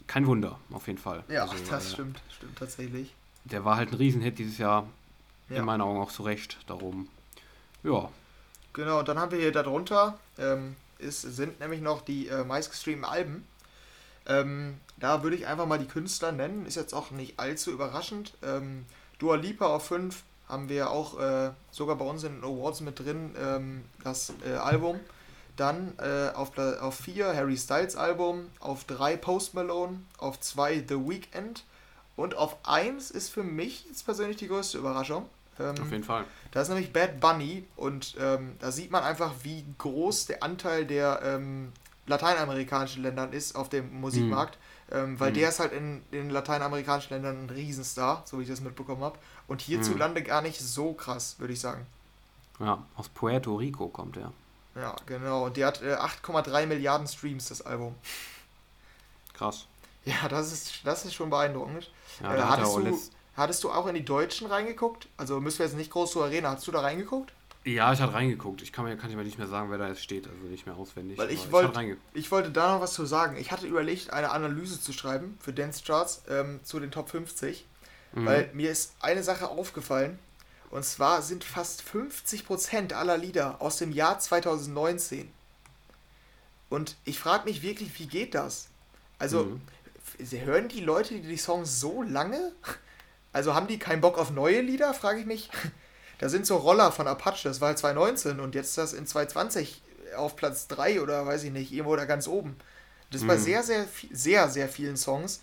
[0.06, 1.22] Kein Wunder, auf jeden Fall.
[1.28, 3.14] Ja, also, das äh, stimmt, stimmt tatsächlich.
[3.44, 4.86] Der war halt ein Riesenhit dieses Jahr.
[5.48, 5.56] Ja.
[5.58, 6.58] In meinen Augen auch zu Recht.
[6.66, 7.08] Darum,
[7.82, 8.08] ja.
[8.72, 13.04] Genau, und dann haben wir hier darunter, ähm, ist, sind nämlich noch die äh, meistgestreamten
[13.04, 13.46] Alben.
[14.26, 16.64] Ähm, da würde ich einfach mal die Künstler nennen.
[16.64, 18.34] Ist jetzt auch nicht allzu überraschend.
[18.42, 18.86] Ähm,
[19.18, 22.98] Dua Lipa auf 5, haben wir auch äh, sogar bei uns in den Awards mit
[22.98, 25.00] drin, ähm, das äh, Album.
[25.56, 26.54] Dann äh, auf
[26.94, 31.64] 4 auf Harry Styles Album, auf 3 Post Malone, auf 2 The Weeknd
[32.16, 35.28] und auf 1 ist für mich jetzt persönlich die größte Überraschung.
[35.58, 36.24] Ähm, auf jeden Fall.
[36.50, 40.86] Da ist nämlich Bad Bunny und ähm, da sieht man einfach, wie groß der Anteil
[40.86, 41.72] der ähm,
[42.06, 44.56] lateinamerikanischen Ländern ist auf dem Musikmarkt.
[44.56, 44.72] Mhm.
[44.92, 45.34] Ähm, weil mhm.
[45.34, 49.18] der ist halt in den lateinamerikanischen Ländern ein Riesenstar, so wie ich das mitbekommen habe.
[49.52, 50.24] Und hierzulande mhm.
[50.24, 51.84] gar nicht so krass, würde ich sagen.
[52.58, 54.32] Ja, aus Puerto Rico kommt er.
[54.74, 55.44] Ja, genau.
[55.44, 57.94] Und der hat äh, 8,3 Milliarden Streams, das Album.
[59.34, 59.66] Krass.
[60.06, 61.90] Ja, das ist, das ist schon beeindruckend.
[62.22, 62.98] Ja, äh, hattest, du,
[63.36, 65.06] hattest du auch in die Deutschen reingeguckt?
[65.18, 66.46] Also müssen wir jetzt nicht groß so reden.
[66.46, 67.34] Hast du da reingeguckt?
[67.64, 68.62] Ja, ich hatte reingeguckt.
[68.62, 70.64] Ich kann mir, kann ich mir nicht mehr sagen, wer da jetzt steht, also nicht
[70.64, 71.18] mehr auswendig.
[71.18, 71.78] Weil ich, wollt,
[72.14, 73.36] ich wollte da noch was zu sagen.
[73.36, 77.66] Ich hatte überlegt, eine Analyse zu schreiben für Dance Charts ähm, zu den Top 50.
[78.12, 78.26] Mhm.
[78.26, 80.18] Weil mir ist eine Sache aufgefallen.
[80.70, 85.30] Und zwar sind fast 50% aller Lieder aus dem Jahr 2019.
[86.70, 88.68] Und ich frage mich wirklich, wie geht das?
[89.18, 89.60] Also, mhm.
[90.30, 92.52] hören die Leute die Songs so lange?
[93.34, 95.50] Also haben die keinen Bock auf neue Lieder, frage ich mich.
[96.18, 99.82] Da sind so Roller von Apache, das war halt 2019 und jetzt das in 2020
[100.16, 102.54] auf Platz 3 oder weiß ich nicht, irgendwo da ganz oben.
[103.10, 103.26] Das mhm.
[103.26, 105.40] bei sehr, sehr, sehr, sehr vielen Songs.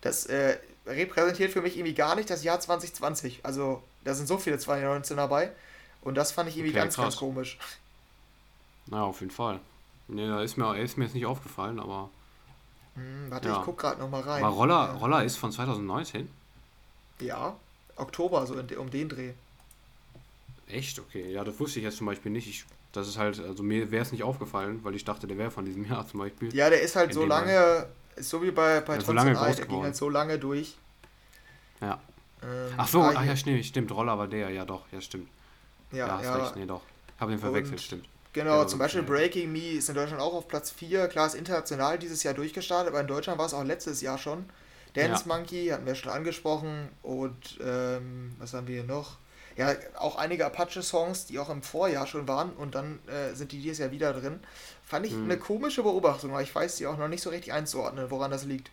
[0.00, 3.40] Das äh, repräsentiert für mich irgendwie gar nicht das Jahr 2020.
[3.44, 5.52] Also da sind so viele 2019 dabei
[6.02, 7.04] und das fand ich irgendwie okay, ganz, krass.
[7.04, 7.58] ganz komisch.
[8.86, 9.60] Na, auf jeden Fall.
[10.08, 12.10] Nee, da ist mir, ist mir jetzt nicht aufgefallen, aber.
[12.94, 13.58] Hm, warte, ja.
[13.58, 14.44] ich guck gerade nochmal rein.
[14.44, 16.28] Aber Roller, Roller ist von 2019?
[17.20, 17.56] Ja,
[17.96, 19.32] Oktober, so in, um den Dreh.
[20.68, 20.98] Echt?
[20.98, 21.30] Okay.
[21.30, 22.48] Ja, das wusste ich jetzt zum Beispiel nicht.
[22.48, 25.50] Ich, das ist halt, also mir wäre es nicht aufgefallen, weil ich dachte, der wäre
[25.50, 26.54] von diesem Jahr zum Beispiel.
[26.54, 29.66] Ja, der ist halt so lange, so wie bei, bei ja, so lange Eye, der
[29.66, 30.76] ging halt so lange durch.
[31.80, 32.00] Ja.
[32.42, 35.28] Ähm, ach so, ach ja, stimmt, stimmt, Roller war der, ja doch, ja stimmt.
[35.90, 36.36] Ja, ja hast ja.
[36.36, 36.82] recht, nee doch.
[37.14, 38.08] Ich habe den verwechselt, stimmt.
[38.32, 41.08] Genau, zum Beispiel Breaking Me ist in Deutschland auch auf Platz 4.
[41.08, 44.46] Klar, ist international dieses Jahr durchgestartet, aber in Deutschland war es auch letztes Jahr schon.
[44.94, 45.36] Dance ja.
[45.36, 49.18] Monkey hatten wir schon angesprochen und ähm, was haben wir hier noch?
[49.56, 53.60] ja, auch einige Apache-Songs, die auch im Vorjahr schon waren und dann äh, sind die
[53.60, 54.40] dieses Jahr wieder drin.
[54.92, 55.24] Fand ich hm.
[55.24, 58.44] eine komische Beobachtung, weil ich weiß sie auch noch nicht so richtig einzuordnen, woran das
[58.44, 58.70] liegt.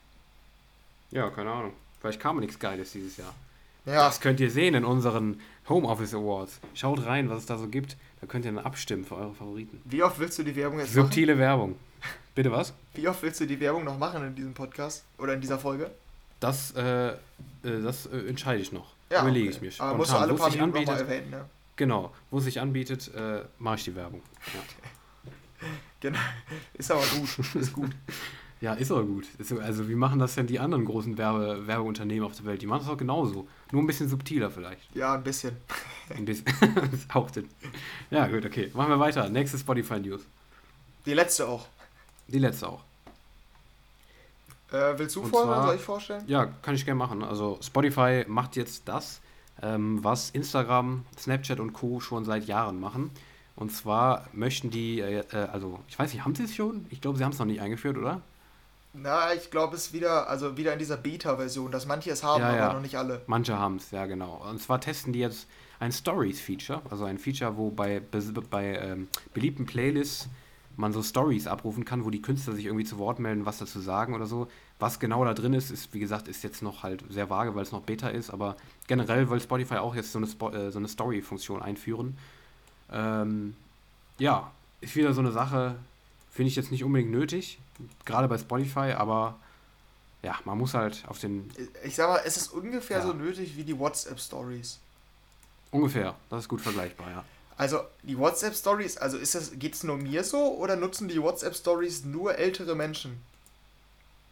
[1.11, 1.71] Ja, keine Ahnung.
[2.01, 3.33] Vielleicht kam nichts Geiles dieses Jahr.
[3.85, 4.07] Ja.
[4.07, 6.59] Das könnt ihr sehen in unseren Homeoffice Awards.
[6.73, 7.95] Schaut rein, was es da so gibt.
[8.19, 9.81] Da könnt ihr dann abstimmen für eure Favoriten.
[9.85, 11.39] Wie oft willst du die Werbung jetzt Subtile machen?
[11.39, 11.75] Werbung.
[12.35, 12.73] Bitte was?
[12.95, 15.89] Wie oft willst du die Werbung noch machen in diesem Podcast oder in dieser Folge?
[16.41, 17.15] Das, äh, äh
[17.63, 18.91] das äh, entscheide ich noch.
[19.09, 19.55] Ja, Überlege okay.
[19.55, 19.71] ich mir.
[19.71, 19.89] Spontan.
[19.89, 21.45] Aber musst du alle paar Minuten anbietet, erwähnen, ne?
[21.77, 24.21] Genau, wo es sich anbietet, äh, mache ich die Werbung.
[24.53, 24.59] Ja.
[25.99, 26.19] genau.
[26.73, 27.55] Ist aber gut.
[27.55, 27.91] Ist gut.
[28.61, 29.27] ja, ist aber gut.
[29.37, 32.61] Ist, also, wie machen das denn die anderen großen Werbe Werbeunternehmen auf der Welt?
[32.61, 33.47] Die machen das auch genauso.
[33.71, 34.95] Nur ein bisschen subtiler vielleicht.
[34.95, 35.57] Ja, ein bisschen.
[36.09, 36.45] ein bisschen.
[37.13, 37.49] auch den.
[38.09, 38.71] Ja, gut, okay.
[38.73, 39.29] Machen wir weiter.
[39.29, 40.21] Nächste Spotify News.
[41.05, 41.67] Die letzte auch.
[42.27, 42.83] Die letzte auch.
[44.71, 45.63] Äh, willst du vorstellen?
[45.63, 46.23] Soll ich vorstellen?
[46.27, 47.23] Ja, kann ich gerne machen.
[47.23, 49.19] Also Spotify macht jetzt das,
[49.61, 51.99] ähm, was Instagram, Snapchat und Co.
[51.99, 53.09] schon seit Jahren machen.
[53.59, 56.85] Und zwar möchten die, äh, äh also ich weiß nicht, haben sie es schon?
[56.89, 58.21] Ich glaube, sie haben es noch nicht eingeführt, oder?
[58.93, 62.41] Na, ich glaube, es ist wieder, also wieder in dieser Beta-Version, dass manche es haben,
[62.41, 62.65] ja, ja.
[62.65, 63.21] aber noch nicht alle.
[63.27, 64.41] Manche haben es, ja genau.
[64.49, 65.45] Und zwar testen die jetzt
[65.79, 68.01] ein Stories-Feature, also ein Feature, wo bei,
[68.49, 70.29] bei ähm, beliebten Playlists
[70.77, 73.81] man so Stories abrufen kann, wo die Künstler sich irgendwie zu Wort melden, was dazu
[73.81, 74.47] sagen oder so.
[74.79, 77.63] Was genau da drin ist, ist wie gesagt, ist jetzt noch halt sehr vage, weil
[77.63, 78.55] es noch Beta ist, aber
[78.87, 82.17] generell will Spotify auch jetzt so eine, Spo äh, so eine Story-Funktion einführen.
[82.91, 83.55] Ähm,
[84.17, 85.75] ja, ist wieder so eine Sache,
[86.31, 87.59] finde ich jetzt nicht unbedingt nötig,
[88.05, 89.37] gerade bei Spotify, aber
[90.21, 91.49] ja, man muss halt auf den.
[91.83, 93.05] Ich sag mal, es ist ungefähr ja.
[93.05, 94.79] so nötig wie die WhatsApp-Stories.
[95.71, 97.23] Ungefähr, das ist gut vergleichbar, ja.
[97.57, 101.21] Also die WhatsApp Stories, also ist das, geht es nur mir so oder nutzen die
[101.21, 103.21] WhatsApp Stories nur ältere Menschen?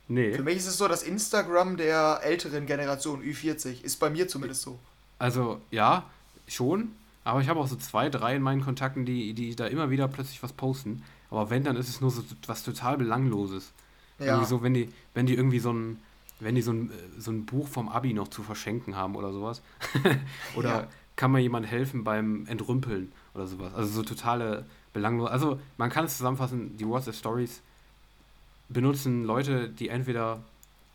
[0.07, 0.33] Nee.
[0.33, 4.61] Für mich ist es so, dass Instagram der älteren Generation Ü40 ist bei mir zumindest
[4.61, 4.79] so.
[5.19, 6.09] Also ja,
[6.47, 6.95] schon.
[7.27, 10.07] Aber ich habe auch so zwei, drei in meinen Kontakten, die, die da immer wieder
[10.07, 11.03] plötzlich was posten.
[11.29, 13.73] Aber wenn, dann ist es nur so was total Belangloses.
[14.19, 14.25] Ja.
[14.27, 15.99] Irgendwie so, wenn die, wenn die irgendwie so ein,
[16.39, 19.61] wenn die so ein, so ein Buch vom Abi noch zu verschenken haben oder sowas.
[20.55, 20.87] oder ja
[21.17, 23.73] kann man jemand helfen beim Entrümpeln oder sowas.
[23.73, 25.29] Also so totale belanglos.
[25.29, 27.61] Also man kann es zusammenfassen, die WhatsApp Stories
[28.69, 30.39] benutzen Leute, die entweder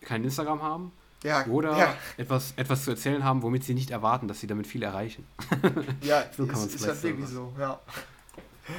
[0.01, 0.93] kein Instagram haben
[1.23, 1.95] ja, oder ja.
[2.17, 5.27] Etwas, etwas zu erzählen haben, womit sie nicht erwarten, dass sie damit viel erreichen.
[6.03, 7.79] Ja, so kann man es ist halt wirklich so, ja.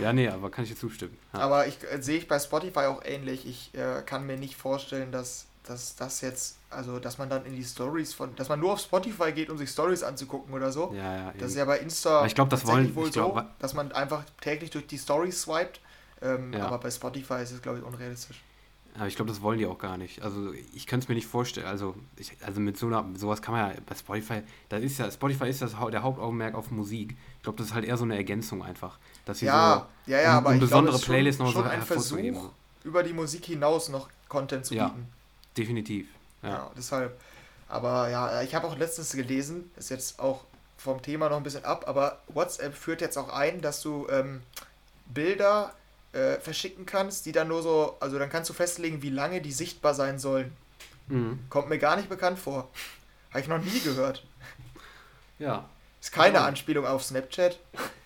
[0.01, 1.17] Ja, nee, aber kann ich dir zustimmen.
[1.33, 1.39] Ja.
[1.39, 3.45] Aber ich äh, sehe ich bei Spotify auch ähnlich.
[3.45, 7.55] Ich äh, kann mir nicht vorstellen, dass dass das jetzt, also dass man dann in
[7.55, 10.93] die Stories von, dass man nur auf Spotify geht, um sich Stories anzugucken oder so.
[10.95, 11.33] Ja, ja.
[11.37, 13.91] Das ist ja bei Insta aber ich glaub, das wollen, wohl glaub, so, dass man
[13.93, 15.79] einfach täglich durch die Stories swiped.
[16.21, 16.65] Ähm, ja.
[16.65, 18.41] Aber bei Spotify ist es, glaube ich, unrealistisch.
[18.95, 20.21] Aber ich glaube, das wollen die auch gar nicht.
[20.21, 21.65] Also ich kann es mir nicht vorstellen.
[21.65, 25.09] Also, ich, also mit so einer, sowas kann man ja bei Spotify, da ist ja,
[25.09, 27.15] Spotify ist das der Hauptaugenmerk auf Musik.
[27.37, 28.99] Ich glaube, das ist halt eher so eine Ergänzung einfach.
[29.25, 31.81] Dass sie ja, so ja, ja, um, aber um besondere glaube, Playlists noch so ein
[31.81, 32.51] Versuch,
[32.83, 34.89] über die Musik hinaus noch Content zu ja.
[34.89, 35.07] bieten.
[35.57, 36.07] Definitiv.
[36.43, 37.19] Ja, ja deshalb.
[37.67, 40.43] Aber ja, ich habe auch letztens gelesen, ist jetzt auch
[40.77, 44.41] vom Thema noch ein bisschen ab, aber WhatsApp führt jetzt auch ein, dass du ähm,
[45.05, 45.73] Bilder
[46.13, 49.51] äh, verschicken kannst, die dann nur so, also dann kannst du festlegen, wie lange die
[49.51, 50.51] sichtbar sein sollen.
[51.07, 51.39] Mhm.
[51.49, 52.69] Kommt mir gar nicht bekannt vor.
[53.31, 54.23] Habe ich noch nie gehört.
[55.39, 55.67] Ja.
[55.99, 56.45] Ist keine ja.
[56.45, 57.59] Anspielung auf Snapchat.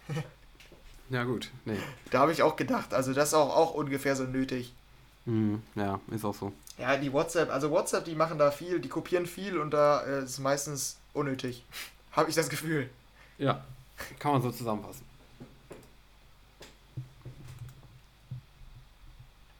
[1.10, 1.52] ja, gut.
[1.66, 1.78] Nee.
[2.12, 4.74] Da habe ich auch gedacht, also das ist auch, auch ungefähr so nötig.
[5.26, 5.62] Mhm.
[5.76, 6.54] Ja, ist auch so.
[6.78, 10.24] Ja, die WhatsApp, also WhatsApp, die machen da viel, die kopieren viel und da äh,
[10.24, 11.66] ist meistens unnötig.
[12.12, 12.90] Habe ich das Gefühl.
[13.38, 13.64] Ja,
[14.20, 15.07] kann man so zusammenfassen.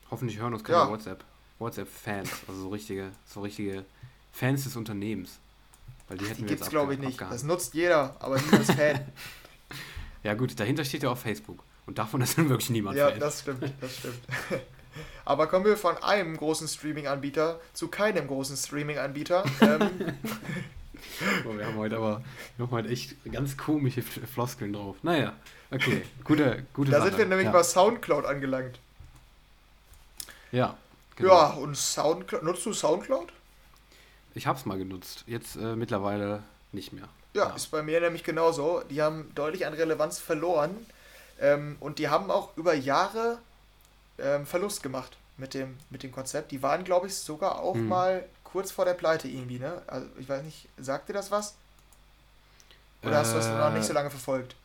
[0.10, 0.90] Hoffentlich hören uns keine ja.
[0.90, 1.24] WhatsApp.
[1.60, 3.84] WhatsApp-Fans, also so richtige, so richtige
[4.32, 5.40] Fans des Unternehmens.
[6.08, 7.20] Weil die hätten die wir gibt's, glaube ich, nicht.
[7.20, 9.00] Das nutzt jeder, aber niemand ist Fan.
[10.24, 11.64] ja, gut, dahinter steht ja auch Facebook.
[11.86, 13.16] Und davon ist dann wirklich niemand ja, Fan.
[13.16, 14.20] Ja, das stimmt, das stimmt.
[15.26, 19.44] Aber kommen wir von einem großen Streaming-Anbieter zu keinem großen Streaming-Anbieter.
[19.62, 19.90] Ähm,
[21.46, 22.24] oh, wir haben heute aber
[22.58, 24.96] noch mal echt ganz komische Floskeln drauf.
[25.04, 25.34] Naja,
[25.70, 27.10] okay, gute, gute Da Sache.
[27.10, 27.52] sind wir nämlich ja.
[27.52, 28.80] bei Soundcloud angelangt.
[30.58, 30.76] Ja.
[31.16, 31.34] Genau.
[31.34, 33.32] Ja, und Soundcloud, nutzt du Soundcloud?
[34.34, 37.08] Ich habe es mal genutzt, jetzt äh, mittlerweile nicht mehr.
[37.34, 38.82] Ja, ja, ist bei mir nämlich genauso.
[38.90, 40.76] Die haben deutlich an Relevanz verloren
[41.40, 43.38] ähm, und die haben auch über Jahre
[44.18, 46.52] ähm, Verlust gemacht mit dem, mit dem Konzept.
[46.52, 47.88] Die waren, glaube ich, sogar auch hm.
[47.88, 49.82] mal kurz vor der Pleite irgendwie, ne?
[49.86, 51.54] Also ich weiß nicht, sagt dir das was?
[53.04, 54.56] Oder äh, hast du das noch nicht so lange verfolgt?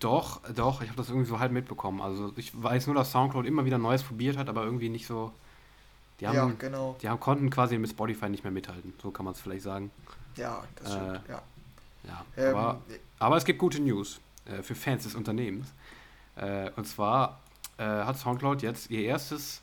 [0.00, 2.02] Doch, doch, ich habe das irgendwie so halb mitbekommen.
[2.02, 5.32] Also ich weiß nur, dass Soundcloud immer wieder Neues probiert hat, aber irgendwie nicht so.
[6.20, 6.96] Die haben, ja, genau.
[7.00, 9.90] Die haben, konnten quasi mit Spotify nicht mehr mithalten, so kann man es vielleicht sagen.
[10.36, 11.42] Ja, das stimmt, äh, ja.
[12.04, 12.80] ja ähm, aber,
[13.18, 15.72] aber es gibt gute News äh, für Fans des Unternehmens.
[16.36, 17.40] Äh, und zwar
[17.78, 19.62] äh, hat Soundcloud jetzt ihr erstes,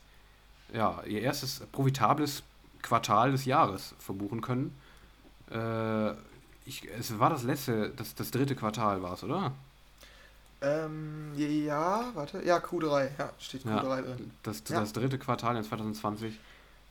[0.73, 2.41] ja, ihr erstes profitables
[2.81, 4.75] Quartal des Jahres verbuchen können.
[5.51, 6.11] Äh,
[6.65, 9.51] ich, es war das letzte, das, das dritte Quartal war es, oder?
[10.61, 12.41] Ähm, ja, warte.
[12.43, 13.09] Ja, Q3.
[13.17, 14.31] Ja, steht Q3 Ja, drin.
[14.43, 14.79] das, Ja.
[14.79, 16.39] das dritte Quartal in 2020.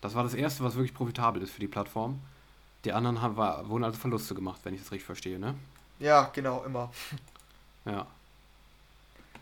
[0.01, 2.21] Das war das erste, was wirklich profitabel ist für die Plattform.
[2.85, 5.55] Die anderen haben, war, wurden also Verluste gemacht, wenn ich das richtig verstehe, ne?
[5.99, 6.93] Ja, genau, immer.
[7.87, 8.07] Ja.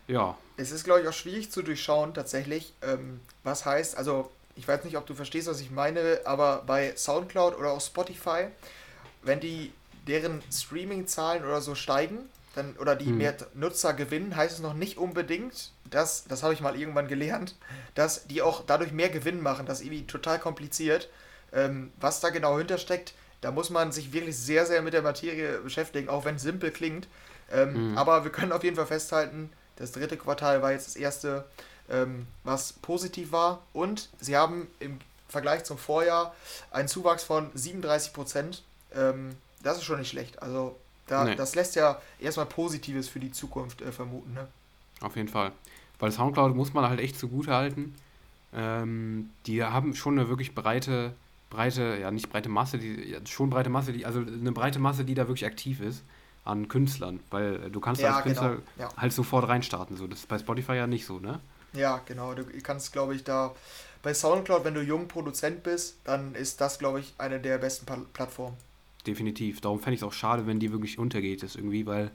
[0.08, 4.66] Ja, Es ist, glaube ich, auch schwierig zu durchschauen, tatsächlich, ähm, was heißt, also, ich
[4.66, 8.48] weiß nicht, ob du verstehst, was ich meine, aber bei Soundcloud oder auch Spotify,
[9.22, 9.72] wenn die
[10.08, 12.18] deren Streaming-Zahlen oder so steigen,
[12.54, 13.18] dann, oder die Hm.
[13.18, 17.56] mehr Nutzer gewinnen, heißt es noch nicht unbedingt, dass, das habe ich mal irgendwann gelernt,
[17.94, 19.66] dass die auch dadurch mehr Gewinn machen.
[19.66, 21.08] Das ist irgendwie total kompliziert.
[21.52, 25.58] Ähm, was da genau hintersteckt, da muss man sich wirklich sehr, sehr mit der Materie
[25.58, 27.08] beschäftigen, auch wenn es simpel klingt.
[27.52, 27.98] Ähm, Mhm.
[27.98, 31.44] Aber wir können auf jeden Fall festhalten, das dritte Quartal war jetzt das erste,
[31.90, 33.62] ähm, was positiv war.
[33.72, 36.34] Und sie haben im Vergleich zum Vorjahr
[36.70, 38.62] einen Zuwachs von 37 Prozent.
[38.94, 40.40] Ähm, das ist schon nicht schlecht.
[40.42, 41.34] Also da, Nee.
[41.36, 44.34] das lässt ja erstmal Positives für die Zukunft äh, vermuten.
[44.34, 44.46] Ne?
[45.00, 45.50] auf jeden Fall.
[45.98, 47.94] Weil Soundcloud muss man halt echt zugute halten.
[48.54, 51.12] Ähm, die haben schon eine wirklich breite,
[51.50, 55.04] breite, ja nicht breite Masse, die, ja, schon breite Masse, die, also eine breite Masse,
[55.04, 56.02] die da wirklich aktiv ist
[56.44, 57.20] an Künstlern.
[57.30, 58.62] Weil äh, du kannst Ja, als Künstler genau.
[58.78, 58.88] Ja.
[58.96, 59.96] halt sofort reinstarten.
[59.96, 60.06] So.
[60.06, 61.40] Das ist bei Spotify ja nicht so, ne?
[61.72, 62.34] Ja, genau.
[62.34, 63.54] Du kannst, glaube ich, da
[64.02, 67.86] bei Soundcloud, wenn du jung Produzent bist, dann ist das, glaube ich, eine der besten
[67.86, 68.56] Pa- Plattformen.
[69.06, 69.60] Definitiv.
[69.60, 72.10] Darum fände ich es auch schade, wenn die wirklich untergeht, ist irgendwie, weil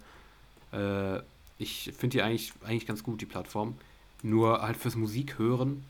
[0.72, 1.22] äh,
[1.58, 3.76] ich finde die eigentlich, eigentlich ganz gut, die Plattform.
[4.24, 5.84] Nur halt fürs Musik hören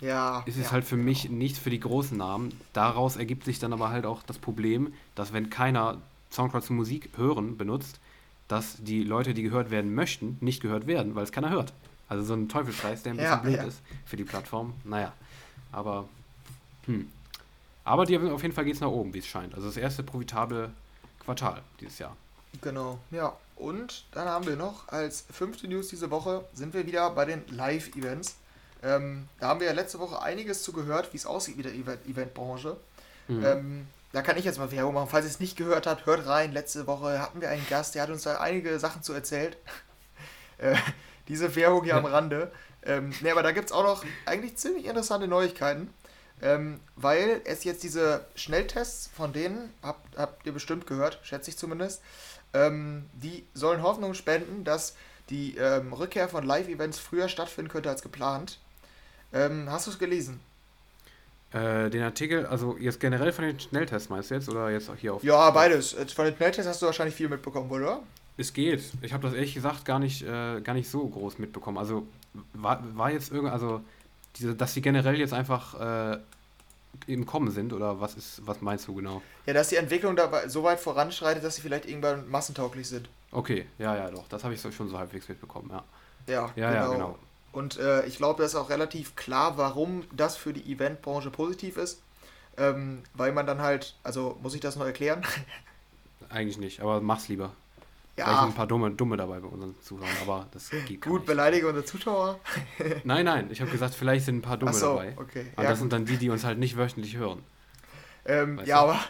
[0.00, 0.42] Ja.
[0.46, 1.08] ist es ja, halt für genau.
[1.08, 2.52] mich nichts für die großen Namen.
[2.72, 5.98] Daraus ergibt sich dann aber halt auch das Problem, dass wenn keiner
[6.30, 8.00] Soundcloud zum Musik hören benutzt,
[8.48, 11.72] dass die Leute, die gehört werden möchten, nicht gehört werden, weil es keiner hört.
[12.08, 13.62] Also so ein Teufelskreis, der ein bisschen Ja, blöd ja.
[13.64, 14.74] ist für die Plattform.
[14.84, 15.12] Naja,
[15.70, 16.08] aber
[16.86, 17.08] hm.
[17.84, 19.54] Aber die, auf jeden Fall geht es nach oben, wie es scheint.
[19.54, 20.70] Also das erste profitable
[21.24, 22.16] Quartal dieses Jahr.
[22.60, 23.34] Genau, ja.
[23.56, 27.44] Und dann haben wir noch als fünfte News diese Woche sind wir wieder bei den
[27.48, 28.36] Live-Events.
[28.82, 31.72] Ähm, da haben wir ja letzte Woche einiges zu gehört, wie es aussieht mit der
[31.72, 32.76] Event- Eventbranche.
[33.28, 33.44] Mhm.
[33.44, 35.08] Ähm, da kann ich jetzt mal Werbung machen.
[35.08, 36.52] Falls ihr es nicht gehört habt, hört rein.
[36.52, 39.56] Letzte Woche hatten wir einen Gast, der hat uns da einige Sachen zu erzählt.
[40.58, 40.76] äh,
[41.28, 42.50] diese Werbung hier am Rande.
[42.84, 45.94] Ähm, ne, aber da gibt es auch noch eigentlich ziemlich interessante Neuigkeiten.
[46.42, 51.56] Ähm, weil es jetzt diese Schnelltests, von denen habt, habt ihr bestimmt gehört, schätze ich
[51.56, 52.02] zumindest,
[52.52, 54.96] ähm, die sollen Hoffnung spenden, dass
[55.30, 58.58] die ähm, Rückkehr von Live-Events früher stattfinden könnte als geplant.
[59.32, 60.40] Ähm, hast du es gelesen?
[61.52, 64.96] Äh, den Artikel, also jetzt generell von den Schnelltests meinst du jetzt oder jetzt auch
[64.96, 65.22] hier auf?
[65.22, 65.94] Ja, beides.
[65.94, 68.02] Äh, Von den Schnelltests hast du wahrscheinlich viel mitbekommen, oder?
[68.38, 68.82] Es geht.
[69.02, 71.76] Ich habe das ehrlich gesagt gar nicht, äh, gar nicht so groß mitbekommen.
[71.76, 72.06] Also
[72.54, 73.82] war, war jetzt irgend, also
[74.36, 76.18] diese, dass die generell jetzt einfach äh,
[77.06, 79.22] im Kommen sind oder was ist, was meinst du genau?
[79.46, 83.08] Ja, dass die Entwicklung dabei so weit voranschreitet, dass sie vielleicht irgendwann massentauglich sind.
[83.30, 85.84] Okay, ja, ja, doch, das habe ich so, schon so halbwegs mitbekommen, ja.
[86.26, 87.18] Ja, Ja, ja, genau.
[87.52, 91.76] Und äh, ich glaube, das ist auch relativ klar, warum das für die Eventbranche positiv
[91.76, 92.02] ist.
[92.56, 95.24] Ähm, weil man dann halt, also muss ich das noch erklären?
[96.28, 97.52] Eigentlich nicht, aber mach's lieber.
[98.14, 101.20] Vielleicht ja, sind ein paar dumme, dumme dabei bei unseren Zuhörern, aber das geht gut,
[101.20, 101.26] nicht.
[101.26, 102.38] beleidige unsere Zuschauer.
[103.04, 105.14] Nein, nein, ich habe gesagt, vielleicht sind ein paar dumme so, dabei.
[105.16, 105.46] okay.
[105.56, 107.42] Aber Ja, das sind dann die, die uns halt nicht wöchentlich hören.
[108.26, 108.90] Ähm, ja, du?
[108.90, 109.00] aber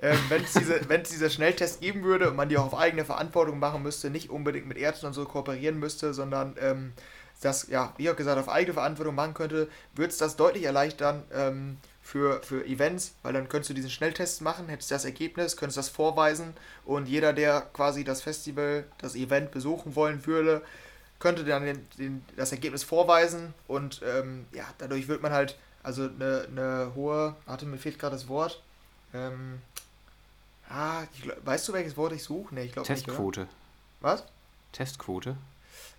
[0.00, 3.58] ähm, wenn es diese, diese Schnelltests geben würde und man die auch auf eigene Verantwortung
[3.58, 6.92] machen müsste, nicht unbedingt mit Ärzten und so kooperieren müsste, sondern ähm,
[7.40, 11.24] das, ja, wie auch gesagt, auf eigene Verantwortung machen könnte, würde es das deutlich erleichtern
[11.32, 15.76] ähm, für, für Events, weil dann könntest du diesen Schnelltest machen, hättest das Ergebnis, könntest
[15.76, 16.54] das vorweisen
[16.86, 20.62] und jeder, der quasi das Festival, das Event besuchen wollen würde,
[21.18, 26.04] könnte dann den, den, das Ergebnis vorweisen und ähm, ja, dadurch wird man halt, also
[26.04, 28.62] eine, eine hohe, warte, mir fehlt gerade das Wort.
[29.12, 29.60] Ähm,
[30.70, 32.54] ah, ich, weißt du, welches Wort ich suche?
[32.54, 33.04] Ne, ich glaube nicht.
[33.04, 33.48] Testquote.
[34.00, 34.24] Was?
[34.72, 35.36] Testquote.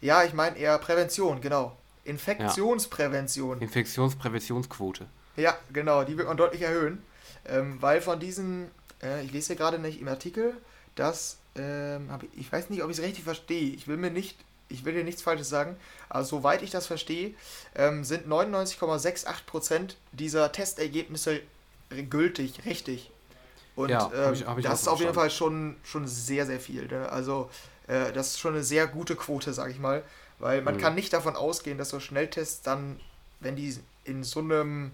[0.02, 1.78] Ja, ich meine eher Prävention, genau.
[2.04, 3.62] Infektionsprävention.
[3.62, 5.06] Infektionspräventionsquote.
[5.40, 7.02] Ja, genau, die wird man deutlich erhöhen.
[7.46, 8.70] Ähm, weil von diesen,
[9.02, 10.56] äh, ich lese hier gerade nicht im Artikel,
[10.96, 13.74] dass, ähm, ich, ich weiß nicht, ob ich es richtig verstehe.
[13.74, 15.78] Ich will mir nicht, ich will dir nichts Falsches sagen,
[16.10, 17.34] aber soweit ich das verstehe,
[17.76, 21.42] ähm, sind 99,68% dieser Testergebnisse
[22.10, 23.12] gültig, richtig.
[23.76, 25.14] Und Ja, hab ähm, ich- hab ich das ist auf jeden.
[25.14, 26.88] Fall schon, schon sehr, sehr viel.
[26.88, 27.10] Ne?
[27.10, 27.50] Also,
[27.88, 30.04] äh, das ist schon eine sehr gute Quote, sag ich mal.
[30.38, 30.80] Weil man Mhm.
[30.80, 33.00] kann nicht davon ausgehen, dass so Schnelltests dann,
[33.40, 33.76] wenn die
[34.06, 34.92] in so einem,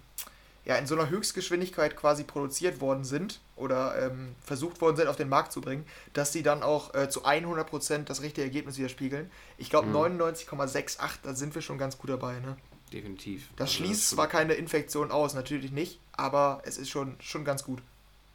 [0.65, 5.15] ja, in so einer Höchstgeschwindigkeit quasi produziert worden sind oder ähm, versucht worden sind, auf
[5.15, 9.29] den Markt zu bringen, dass die dann auch äh, zu 100% das richtige Ergebnis widerspiegeln.
[9.57, 9.95] Ich glaube Mhm.
[10.19, 12.39] 99,68, da sind wir schon ganz gut dabei.
[12.39, 12.57] Ne?
[12.91, 13.49] Definitiv.
[13.57, 17.45] Das Also schließt ist zwar keine Infektion aus, natürlich nicht, aber es ist schon, schon
[17.45, 17.79] ganz gut.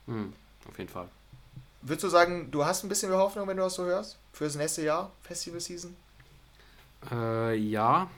[0.07, 0.33] schon- Hm,
[0.69, 1.09] auf jeden Fall.
[1.83, 4.19] würdest du sagen, du hast ein bisschen mehr Hoffnung, wenn du das so hörst?
[4.33, 5.97] Für das nächste Jahr, Festival Season?
[7.11, 8.09] Äh, ja,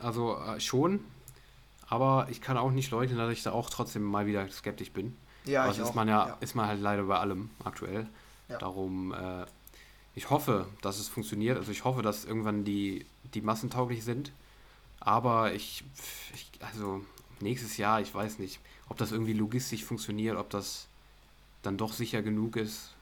[0.00, 1.04] also äh, schon.
[1.94, 5.16] Aber ich kann auch nicht leugnen, dass ich da auch trotzdem mal wieder skeptisch bin.
[5.44, 5.94] Ja, Aber ich ist auch.
[5.94, 8.08] man ja, ja, ist man halt leider bei allem aktuell.
[8.48, 8.58] Ja.
[8.58, 9.46] Darum, äh,
[10.16, 11.56] ich hoffe, dass es funktioniert.
[11.56, 14.32] Also ich hoffe, dass irgendwann die, die massentauglich sind.
[14.98, 15.84] Aber ich,
[16.34, 17.04] ich, also
[17.38, 20.88] nächstes Jahr, ich weiß nicht, ob das irgendwie logistisch funktioniert, ob das
[21.62, 22.92] dann doch sicher genug ist.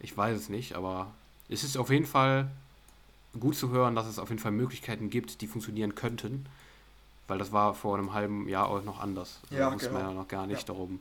[0.00, 1.12] Ich weiß es nicht, aber
[1.50, 2.50] es ist auf jeden Fall
[3.38, 6.46] gut zu hören, dass es auf jeden Fall Möglichkeiten gibt, die funktionieren könnten.
[7.28, 9.40] Weil das war vor einem halben Jahr auch noch anders.
[9.44, 10.00] Also ja, da wusste genau.
[10.00, 10.74] man ja noch gar nicht ja.
[10.74, 11.00] darum.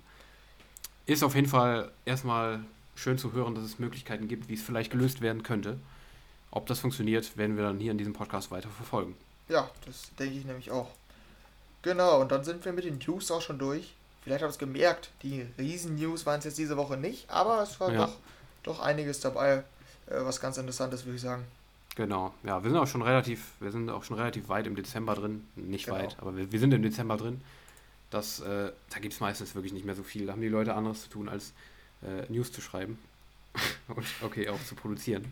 [1.06, 2.64] Ist auf jeden Fall erstmal
[2.96, 5.78] schön zu hören, dass es Möglichkeiten gibt, wie es vielleicht gelöst werden könnte.
[6.52, 9.16] Ob das funktioniert, werden wir dann hier in diesem Podcast weiter verfolgen.
[9.50, 10.90] Ja, das denke ich nämlich auch.
[11.82, 13.94] Genau, und dann sind wir mit den News auch schon durch.
[14.24, 17.80] Vielleicht habt ihr es gemerkt, die Riesen-News waren es jetzt diese Woche nicht, aber es
[17.80, 18.06] war ja.
[18.06, 18.18] doch,
[18.64, 19.64] doch einiges dabei,
[20.06, 21.44] äh, was ganz Interessantes, würde ich sagen.
[21.96, 25.14] Genau, ja, wir sind auch schon relativ, wir sind auch schon relativ weit im Dezember
[25.14, 25.46] drin.
[25.56, 25.98] Nicht genau.
[25.98, 27.42] weit, aber wir, wir sind im Dezember drin.
[28.10, 30.26] Das, äh, da gibt es meistens wirklich nicht mehr so viel.
[30.26, 31.54] Da haben die Leute anderes zu tun, als
[32.02, 32.98] äh, News zu schreiben.
[33.88, 35.26] Und okay, auch zu produzieren.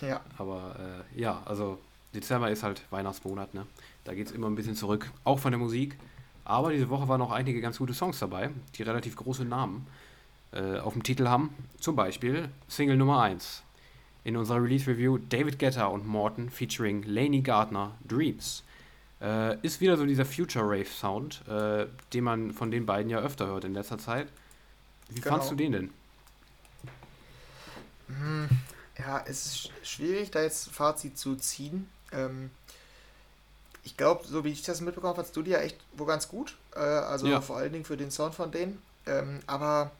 [0.00, 0.20] Ja.
[0.38, 1.78] Aber äh, ja, also
[2.14, 3.66] Dezember ist halt Weihnachtsmonat, ne?
[4.04, 5.96] Da geht es immer ein bisschen zurück, auch von der Musik.
[6.44, 9.86] Aber diese Woche waren noch einige ganz gute Songs dabei, die relativ große Namen
[10.52, 11.54] äh, auf dem Titel haben.
[11.78, 13.62] Zum Beispiel Single Nummer 1
[14.24, 18.62] in unserer Release Review David Guetta und Morton featuring Laney Gardner Dreams.
[19.20, 23.20] Äh, ist wieder so dieser Future Rave Sound, äh, den man von den beiden ja
[23.20, 24.28] öfter hört in letzter Zeit.
[25.08, 25.36] Wie genau.
[25.36, 25.90] fandst du den denn?
[28.08, 28.48] Hm,
[28.98, 31.88] ja, es ist schwierig, da jetzt Fazit zu ziehen.
[32.12, 32.50] Ähm,
[33.84, 36.28] ich glaube, so wie ich das mitbekommen habe, fandst du die ja echt wohl ganz
[36.28, 36.56] gut.
[36.74, 37.40] Äh, also ja.
[37.40, 38.80] vor allen Dingen für den Sound von denen.
[39.06, 39.90] Ähm, aber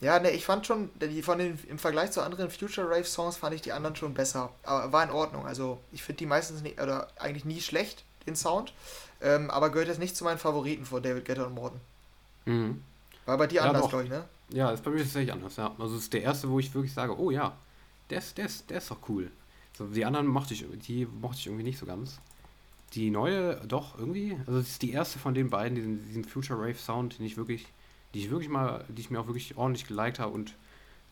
[0.00, 3.36] ja, ne, ich fand schon, die von den, im Vergleich zu anderen Future Rave Songs
[3.36, 4.50] fand ich die anderen schon besser.
[4.62, 5.46] Aber war in Ordnung.
[5.46, 8.74] Also ich finde die meistens nicht, oder eigentlich nie schlecht, den Sound.
[9.22, 11.80] Ähm, aber gehört jetzt nicht zu meinen Favoriten von David Guetta und Morton.
[12.44, 12.82] Mhm.
[13.24, 14.24] War bei dir ja, anders, glaube ich, ne?
[14.50, 15.74] Ja, ist bei mir tatsächlich anders, ja.
[15.78, 17.56] Also es ist der erste, wo ich wirklich sage, oh ja,
[18.10, 19.30] der ist, der ist, der ist doch cool.
[19.76, 22.18] So, die anderen mochte ich, die mochte ich irgendwie nicht so ganz.
[22.92, 24.36] Die neue, doch, irgendwie.
[24.46, 27.36] Also es ist die erste von den beiden, diesen, diesen Future Rave Sound, den ich
[27.36, 27.66] wirklich
[28.14, 30.54] die ich wirklich mal, die ich mir auch wirklich ordentlich geliked habe und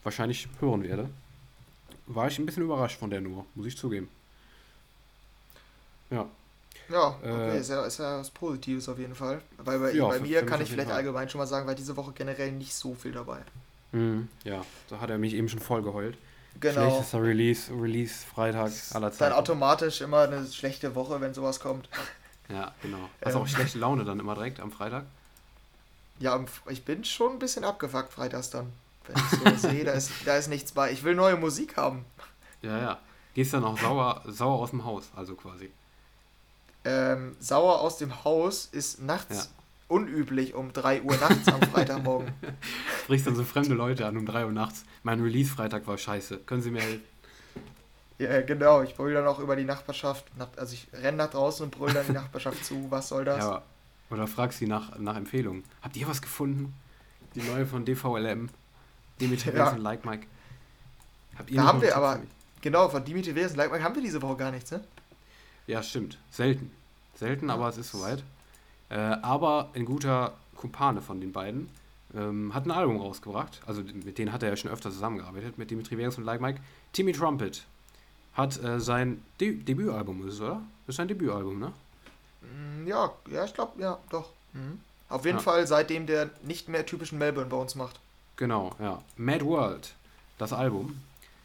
[0.03, 1.09] wahrscheinlich hören werde.
[2.07, 4.09] War ich ein bisschen überrascht von der nur, muss ich zugeben.
[6.11, 6.27] Ja.
[6.91, 9.41] Ja, okay, äh, ist, ja, ist ja was Positives auf jeden Fall.
[9.57, 12.13] Weil bei, ja, bei mir kann ich vielleicht allgemein schon mal sagen, weil diese Woche
[12.13, 13.39] generell nicht so viel dabei.
[13.93, 16.19] Mhm, ja, da hat er mich eben schon voll geheult.
[16.61, 16.91] Genau.
[16.91, 19.19] Schlechtester Release, Release Freitag aller Zeiten.
[19.19, 21.89] Dann automatisch immer eine schlechte Woche, wenn sowas kommt.
[22.49, 23.09] Ja, genau.
[23.25, 23.41] Hast ähm.
[23.41, 25.05] auch schlechte Laune dann immer direkt am Freitag?
[26.19, 28.73] Ja, ich bin schon ein bisschen abgefuckt freitags dann.
[29.07, 30.93] Wenn ich so sehe, da ist, da ist nichts bei.
[30.93, 32.05] Ich will neue Musik haben.
[32.63, 32.99] Ja, ja.
[33.35, 35.71] Gehst dann auch sauer, sauer aus dem Haus, also quasi.
[36.85, 39.43] Ähm, sauer aus dem Haus ist nachts ja.
[39.89, 42.33] unüblich um 3 Uhr nachts am Freitagmorgen.
[43.03, 44.85] Sprichst dann so fremde Leute an um 3 Uhr nachts.
[45.03, 46.39] Mein Release-Freitag war scheiße.
[46.39, 47.03] Können Sie mir helfen?
[48.19, 48.83] Ja, genau.
[48.83, 50.25] Ich brülle dann auch über die Nachbarschaft.
[50.57, 52.87] Also ich renne nach draußen und brülle dann die Nachbarschaft zu.
[52.91, 53.39] Was soll das?
[53.39, 53.63] Ja,
[54.11, 55.65] oder fragst sie nach, nach Empfehlungen.
[55.83, 56.75] Habt ihr was gefunden?
[57.35, 58.49] Die neue von DVLM.
[59.21, 59.71] Dimitri ja.
[59.71, 60.27] und Like Mike.
[61.37, 62.21] Habt ihr da haben wir aber,
[62.61, 64.83] genau, von Dimitri und Like Mike haben wir diese Woche gar nichts, ne?
[65.67, 66.19] Ja, stimmt.
[66.31, 66.71] Selten.
[67.15, 67.55] Selten, ja.
[67.55, 68.23] aber es ist soweit.
[68.91, 71.69] Äh, aber ein guter Kumpane von den beiden
[72.15, 73.61] ähm, hat ein Album rausgebracht.
[73.67, 76.61] Also mit denen hat er ja schon öfter zusammengearbeitet, mit Dimitri Vegas und Like Mike.
[76.93, 77.65] Timmy Trumpet
[78.35, 80.63] hat äh, sein De Debütalbum, ist es, oder?
[80.87, 81.73] Das ist sein Debütalbum, ne?
[82.53, 84.31] Mm, ja, ja, ich glaube, ja, doch.
[84.53, 84.81] Mhm.
[85.09, 85.43] Auf jeden ja.
[85.43, 88.01] Fall seitdem der nicht mehr typischen Melbourne bei uns macht.
[88.37, 89.03] Genau, ja.
[89.17, 89.95] Mad World,
[90.39, 91.01] das Album,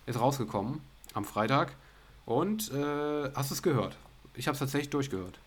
[0.06, 0.82] ist rausgekommen
[1.14, 1.74] am Freitag.
[2.26, 3.96] Und äh, hast du es gehört?
[4.36, 5.40] Ich habe es tatsächlich durchgehört.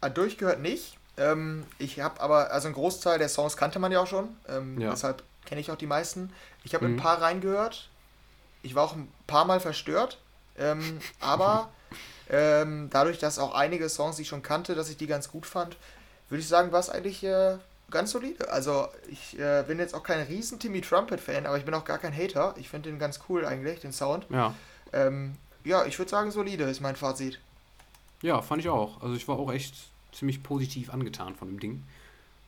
[0.00, 0.98] Ah, durchgehört nicht.
[1.16, 4.28] Ähm, ich habe aber, also ein Großteil der Songs kannte man ja auch schon.
[4.48, 4.90] Ähm, ja.
[4.90, 6.32] Deshalb kenne ich auch die meisten.
[6.62, 6.94] Ich habe mhm.
[6.94, 7.88] ein paar reingehört.
[8.62, 10.18] Ich war auch ein paar Mal verstört.
[10.58, 11.70] Ähm, aber
[12.30, 15.76] Ähm, dadurch, dass auch einige Songs ich schon kannte, dass ich die ganz gut fand,
[16.28, 17.56] würde ich sagen, war es eigentlich äh,
[17.90, 18.50] ganz solide.
[18.50, 21.98] Also ich äh, bin jetzt auch kein riesen Timmy Trumpet-Fan, aber ich bin auch gar
[21.98, 22.54] kein Hater.
[22.58, 24.26] Ich finde den ganz cool eigentlich, den Sound.
[24.30, 24.54] Ja.
[24.92, 27.40] Ähm, ja, ich würde sagen, solide ist mein Fazit.
[28.22, 29.02] Ja, fand ich auch.
[29.02, 29.74] Also ich war auch echt
[30.12, 31.82] ziemlich positiv angetan von dem Ding.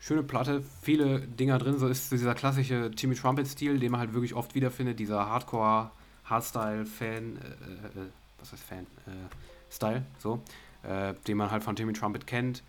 [0.01, 1.79] Schöne Platte, viele Dinger drin.
[1.79, 4.99] So ist dieser klassische Timmy Trumpet-Stil, den man halt wirklich oft wiederfindet.
[4.99, 5.91] Dieser Hardcore,
[6.25, 8.07] Hardstyle-Fan, äh, äh,
[8.39, 8.87] was heißt Fan?
[9.07, 9.11] Äh,
[9.77, 10.41] Style, so,
[10.83, 12.63] äh, den man halt von Timmy Trumpet kennt.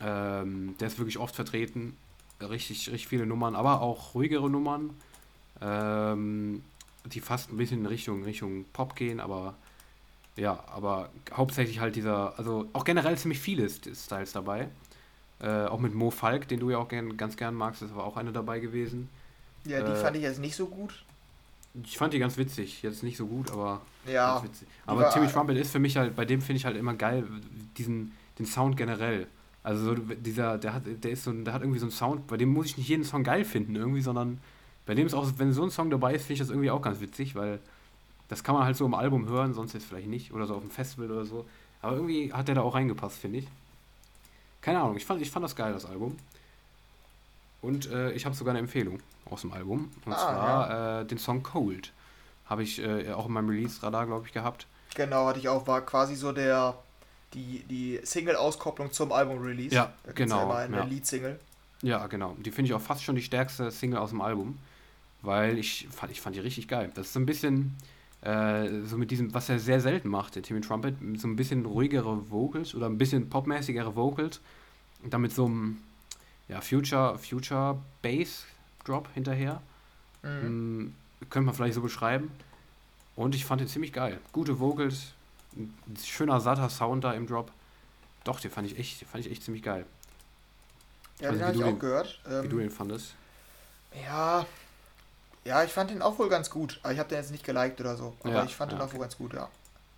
[0.00, 1.96] Ähm, der ist wirklich oft vertreten.
[2.40, 4.90] Richtig, richtig viele Nummern, aber auch ruhigere Nummern.
[5.60, 6.62] Ähm,
[7.04, 9.54] die fast ein bisschen in Richtung, Richtung Pop gehen, aber
[10.36, 14.68] ja, aber hauptsächlich halt dieser, also auch generell ziemlich viele Styles dabei.
[15.40, 18.04] Äh, auch mit Mo Falk, den du ja auch gern, ganz gern magst, das war
[18.04, 19.08] auch eine dabei gewesen.
[19.64, 21.04] Ja, die äh, fand ich jetzt nicht so gut.
[21.84, 24.42] Ich fand die ganz witzig, jetzt nicht so gut, aber ja.
[24.86, 27.26] Aber Timmy Trumpet ist für mich halt, bei dem finde ich halt immer geil,
[27.78, 29.26] diesen, den Sound generell.
[29.62, 32.36] Also so dieser, der hat, der ist so, der hat irgendwie so einen Sound, bei
[32.36, 34.40] dem muss ich nicht jeden Song geil finden irgendwie, sondern
[34.86, 36.82] bei dem ist auch, wenn so ein Song dabei ist, finde ich das irgendwie auch
[36.82, 37.60] ganz witzig, weil
[38.28, 40.32] das kann man halt so im Album hören, sonst jetzt vielleicht nicht.
[40.32, 41.46] Oder so auf dem Festival oder so.
[41.80, 43.46] Aber irgendwie hat der da auch reingepasst, finde ich.
[44.60, 46.16] Keine Ahnung, ich fand, ich fand das geil, das Album.
[47.62, 49.90] Und äh, ich habe sogar eine Empfehlung aus dem Album.
[50.04, 51.00] Und ah, zwar ja.
[51.00, 51.92] äh, den Song Cold.
[52.46, 54.66] Habe ich äh, auch in meinem Release-Radar, glaube ich, gehabt.
[54.94, 55.66] Genau, hatte ich auch.
[55.66, 56.76] War quasi so der
[57.34, 59.74] die, die Single-Auskopplung zum Album-Release.
[59.74, 60.50] Ja, genau.
[60.50, 60.84] Ja eine ja.
[60.84, 61.38] Lead-Single.
[61.82, 62.36] Ja, genau.
[62.38, 64.58] Die finde ich auch fast schon die stärkste Single aus dem Album.
[65.22, 66.90] Weil ich fand, ich fand die richtig geil.
[66.94, 67.76] Das ist so ein bisschen
[68.22, 71.64] äh, so mit diesem, was er sehr selten macht, der Timmy Trumpet, so ein bisschen
[71.64, 74.40] ruhigere Vocals oder ein bisschen popmäßigere Vocals.
[75.02, 75.78] Und dann mit so einem
[76.48, 78.44] ja, Future, Future Bass
[78.84, 79.60] Drop hinterher.
[80.22, 80.28] Mhm.
[80.28, 80.94] Hm,
[81.30, 82.30] könnte man vielleicht so beschreiben.
[83.14, 84.18] Und ich fand den ziemlich geil.
[84.32, 85.12] Gute Vocals,
[85.56, 87.50] ein schöner, satter Sound da im Drop.
[88.24, 89.84] Doch, den fand ich echt, den fand ich echt ziemlich geil.
[91.20, 92.20] Ja, den habe ich auch den, gehört.
[92.24, 93.14] Wie ähm, du den fandest.
[94.04, 94.46] Ja,
[95.44, 96.80] ja, ich fand den auch wohl ganz gut.
[96.82, 98.14] Aber ich habe den jetzt nicht geliked oder so.
[98.20, 98.94] Aber ja, ich fand ja, den auch okay.
[98.94, 99.48] wohl ganz gut, ja.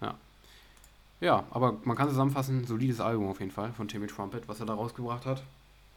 [0.00, 0.14] Ja.
[1.20, 4.66] Ja, aber man kann zusammenfassen, solides Album auf jeden Fall von Timmy Trumpet, was er
[4.66, 5.42] da rausgebracht hat.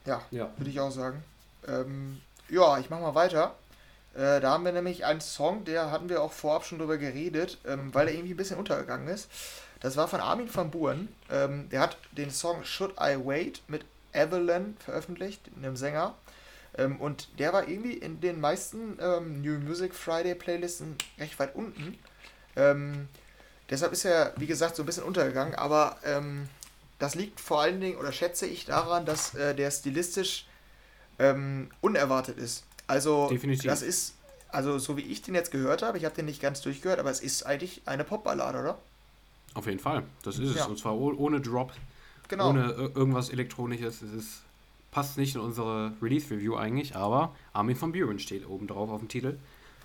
[0.08, 0.50] Ja, ja.
[0.58, 1.24] würde ich auch sagen.
[1.68, 3.56] Ähm, ja, ich mach mal weiter.
[4.16, 7.60] Äh, da haben wir nämlich einen Song, der hatten wir auch vorab schon drüber geredet,
[7.68, 9.30] ähm, weil er irgendwie ein bisschen untergegangen ist.
[9.80, 11.10] Das war von Armin van Buuren.
[11.30, 16.16] Ähm, der hat den Song Should I Wait mit Evelyn veröffentlicht, einem Sänger.
[16.78, 21.54] Ähm, und der war irgendwie in den meisten ähm, New Music Friday Playlisten recht weit
[21.56, 21.98] unten.
[22.56, 23.08] Ähm,
[23.70, 25.54] deshalb ist er, wie gesagt, so ein bisschen untergegangen.
[25.54, 26.50] Aber ähm,
[27.00, 30.46] das liegt vor allen Dingen, oder schätze ich, daran, dass äh, der stilistisch
[31.20, 32.66] ähm, unerwartet ist.
[32.88, 33.70] Also, Definitiv.
[33.70, 34.16] das ist,
[34.50, 37.12] also so wie ich den jetzt gehört habe, ich habe den nicht ganz durchgehört, aber
[37.12, 38.78] es ist eigentlich eine Popballade, oder?
[39.54, 40.62] Auf jeden Fall, das ist ja.
[40.62, 40.68] es.
[40.68, 41.74] Und zwar ohne Drop,
[42.28, 42.50] genau.
[42.50, 44.02] ohne irgendwas Elektronisches.
[44.02, 44.42] Es ist
[44.98, 49.08] passt nicht in unsere Release-Review eigentlich, aber Armin von Buren steht oben drauf auf dem
[49.08, 49.38] Titel.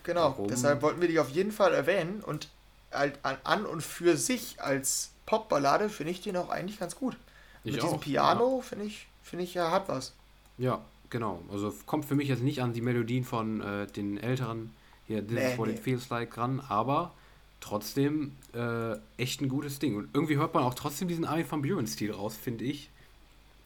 [0.04, 0.48] Genau, Warum?
[0.48, 2.48] deshalb wollten wir die auf jeden Fall erwähnen und
[2.92, 7.16] an und für sich als Popballade finde ich den auch eigentlich ganz gut.
[7.64, 8.62] Ich Mit diesem Piano ja.
[8.62, 10.14] finde ich, finde ich, ja, hat was.
[10.58, 10.80] Ja,
[11.10, 11.40] genau.
[11.50, 14.70] Also kommt für mich jetzt nicht an die Melodien von äh, den älteren
[15.06, 15.74] hier, This nee, is what nee.
[15.74, 17.12] it feels like ran, aber
[17.60, 19.96] trotzdem äh, echt ein gutes Ding.
[19.96, 22.90] Und irgendwie hört man auch trotzdem diesen Armin von Buren-Stil raus, finde ich.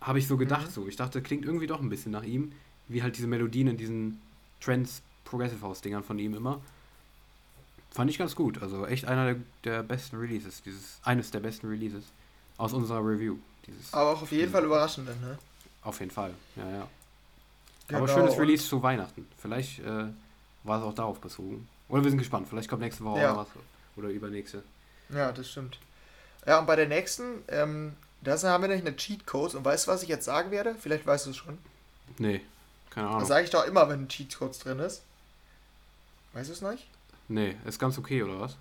[0.01, 0.71] Habe ich so gedacht, mhm.
[0.71, 0.89] so.
[0.89, 2.53] Ich dachte, klingt irgendwie doch ein bisschen nach ihm,
[2.89, 4.21] wie halt diese Melodien in diesen
[4.61, 6.61] Trends Progressive House Dingern von ihm immer.
[7.97, 8.63] Fand ich ganz gut.
[8.63, 12.05] Also echt einer der, der besten Releases, dieses eines der besten Releases
[12.59, 13.39] aus unserer Review.
[13.67, 15.39] Dieses, Aber auch auf jeden Fall überraschend, ne?
[15.81, 16.89] Auf jeden Fall, ja, ja.
[17.89, 18.01] Genau.
[18.01, 19.27] Aber schönes Release zu Weihnachten.
[19.39, 20.09] Vielleicht äh,
[20.65, 21.67] war es auch darauf bezogen.
[21.89, 22.49] Oder wir sind gespannt.
[22.51, 23.33] Vielleicht kommt nächste Woche ja.
[23.33, 23.49] auch was.
[23.97, 24.63] Oder übernächste.
[25.09, 25.79] Ja, das stimmt.
[26.47, 29.91] Ja, und bei der nächsten, ähm, da haben wir nämlich eine Cheatcode und weißt du,
[29.91, 30.75] was ich jetzt sagen werde?
[30.79, 31.57] Vielleicht weißt du es schon.
[32.19, 32.43] Nee,
[32.91, 33.21] keine Ahnung.
[33.21, 35.01] Das sage ich doch immer, wenn ein Cheatcode drin ist.
[36.35, 36.87] Weißt du es nicht?
[37.29, 38.57] Nee, ist ganz okay, oder was?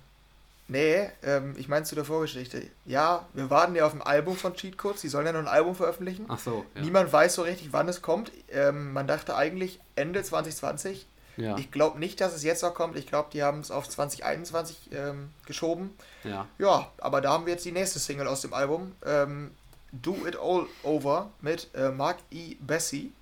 [0.68, 2.62] Nee, ähm, ich meine zu der Vorgeschichte.
[2.84, 5.00] Ja, wir warten ja auf ein Album von Cheatcodes.
[5.00, 6.24] Die sollen ja noch ein Album veröffentlichen.
[6.28, 6.64] Ach so.
[6.74, 6.82] Ja.
[6.82, 8.32] Niemand weiß so richtig, wann es kommt.
[8.50, 11.06] Ähm, man dachte eigentlich Ende 2020.
[11.36, 11.56] Ja.
[11.58, 12.96] Ich glaube nicht, dass es jetzt noch kommt.
[12.96, 15.94] Ich glaube, die haben es auf 2021 ähm, geschoben.
[16.24, 16.48] Ja.
[16.58, 18.92] Ja, aber da haben wir jetzt die nächste Single aus dem Album.
[19.04, 19.52] Ähm,
[19.92, 22.56] Do It All Over mit äh, Mark E.
[22.60, 23.12] Bessie.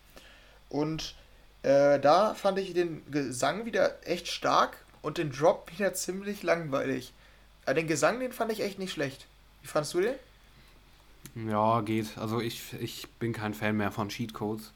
[0.70, 1.14] Und
[1.62, 7.12] äh, da fand ich den Gesang wieder echt stark und den Drop wieder ziemlich langweilig.
[7.66, 9.26] Äh, den Gesang, den fand ich echt nicht schlecht.
[9.60, 10.14] Wie fandest du den?
[11.48, 12.16] Ja, geht.
[12.16, 14.72] Also ich, ich bin kein Fan mehr von Cheatcodes.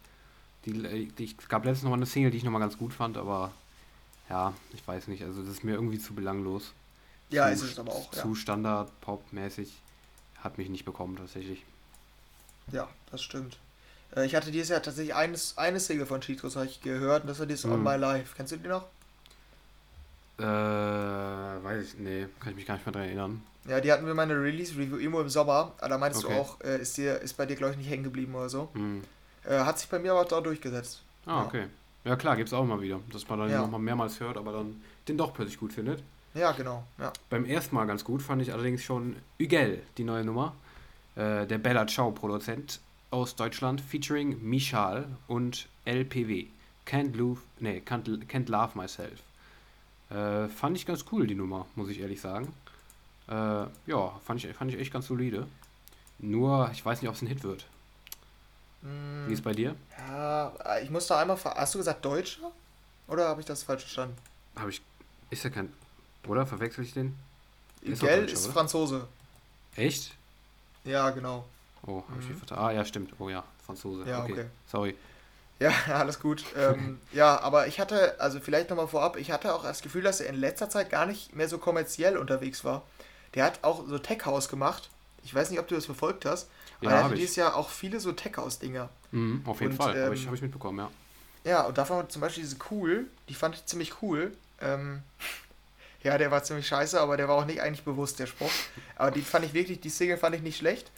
[0.67, 2.93] Die, die, es gab letztens noch mal eine Single, die ich noch mal ganz gut
[2.93, 3.53] fand, aber
[4.29, 5.25] ja, ich weiß nicht.
[5.25, 6.73] Also das ist mir irgendwie zu belanglos.
[7.31, 8.11] Ja, zu, ist es aber auch.
[8.11, 8.35] Zu ja.
[8.35, 9.73] Standard-Pop-mäßig.
[10.43, 11.65] Hat mich nicht bekommen tatsächlich.
[12.71, 13.59] Ja, das stimmt.
[14.15, 17.29] Äh, ich hatte dieses Jahr tatsächlich eines, eine Single von Cheetos habe ich gehört und
[17.29, 17.73] das war dieses mm.
[17.73, 18.35] On My Life.
[18.37, 18.87] Kennst du die noch?
[20.39, 23.43] Äh, weiß ich, nee, kann ich mich gar nicht mehr dran erinnern.
[23.67, 25.73] Ja, die hatten wir mal eine Release-Review irgendwo im Sommer.
[25.79, 26.35] Aber da meintest okay.
[26.35, 28.71] du auch, äh, ist, dir, ist bei dir, glaube ich, nicht hängen geblieben oder so.
[28.73, 29.01] Mm.
[29.45, 31.03] Äh, hat sich bei mir aber da durchgesetzt.
[31.27, 31.47] Ah, ja.
[31.47, 31.67] okay.
[32.05, 33.61] Ja klar, gibt es auch mal wieder, dass man dann ja.
[33.61, 36.03] nochmal mehrmals hört, aber dann den doch plötzlich gut findet.
[36.35, 36.85] Ja, genau.
[36.99, 37.13] Ja.
[37.29, 40.55] Beim ersten Mal ganz gut fand ich allerdings schon Ügel, die neue Nummer.
[41.17, 42.81] Äh, der Bella Ciao Produzent
[43.11, 46.47] aus Deutschland, featuring Michal und LPW.
[46.87, 49.23] Can't, love, nee, can't, can't Love Myself.
[50.11, 52.53] Äh, fand ich ganz cool, die Nummer, muss ich ehrlich sagen.
[53.29, 55.47] Äh, ja, fand ich, fand ich echt ganz solide.
[56.19, 57.67] Nur, ich weiß nicht, ob es ein Hit wird.
[59.27, 59.75] Wie ist bei dir?
[59.99, 60.53] Ja,
[60.83, 61.37] ich muss da einmal.
[61.37, 62.51] ver- Hast du gesagt Deutscher?
[63.09, 64.17] Oder habe ich das falsch verstanden?
[64.57, 64.81] Habe ich.
[65.31, 65.73] Ist ja kein.
[66.27, 66.47] Oder?
[66.47, 67.17] Verwechsel ich den?
[67.83, 68.53] Ist Gell ist oder?
[68.55, 69.09] Franzose.
[69.77, 70.13] Echt?
[70.85, 71.45] Ja, genau.
[71.87, 72.37] Oh, hab ich Mhm.
[72.39, 72.59] vertan.
[72.59, 73.13] Ah, ja, stimmt.
[73.19, 74.09] Oh ja, Franzose.
[74.09, 74.33] Ja, okay.
[74.33, 74.47] okay.
[74.69, 74.95] Sorry.
[75.61, 76.45] Ja, alles gut.
[76.57, 80.21] ähm, ja, aber ich hatte, also vielleicht nochmal vorab, ich hatte auch das Gefühl, dass
[80.21, 82.83] er in letzter Zeit gar nicht mehr so kommerziell unterwegs war.
[83.35, 84.91] Der hat auch so Tech House gemacht.
[85.25, 86.49] Ich weiß nicht, ob du das verfolgt hast.
[86.81, 87.21] Ja, aber er hatte ich.
[87.21, 88.89] dieses Jahr auch viele so Tech House-Dinger.
[89.11, 90.05] Mhm, auf jeden Und, Fall.
[90.05, 90.91] Habe ich, ähm, hab ich mitbekommen, ja.
[91.45, 94.33] Ja, und davon zum Beispiel diese Cool, die fand ich ziemlich cool.
[94.61, 95.03] Ähm,
[96.03, 98.51] ja, der war ziemlich scheiße, aber der war auch nicht eigentlich bewusst, der Spruch.
[98.97, 100.91] Aber die fand ich wirklich, die Single fand ich nicht schlecht.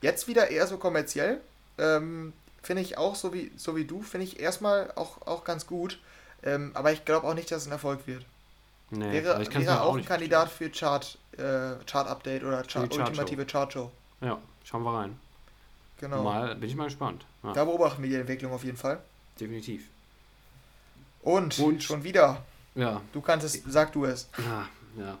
[0.00, 1.40] Jetzt wieder eher so kommerziell.
[1.78, 2.32] Ähm,
[2.62, 5.98] finde ich auch, so wie, so wie du, finde ich erstmal auch, auch ganz gut.
[6.42, 8.24] Ähm, aber ich glaube auch nicht, dass es ein Erfolg wird.
[8.90, 13.00] Nee, wäre wäre mir auch ein Kandidat für Chart, äh, Chart-Update oder Chart, Chartshow.
[13.02, 13.90] ultimative Chartshow.
[14.20, 14.32] vorstellen.
[14.32, 15.18] Ja, schauen wir rein.
[16.00, 16.22] Genau.
[16.24, 17.24] Mal, bin ich mal gespannt.
[17.42, 19.00] Ja, Da beobachten wir die Entwicklung auf jeden Fall.
[19.38, 19.86] definitiv.
[21.22, 22.42] Und, Und- schon wieder.
[22.74, 24.28] Ja, Du kannst es, sag du es.
[24.38, 24.68] ja,
[25.02, 25.18] ja.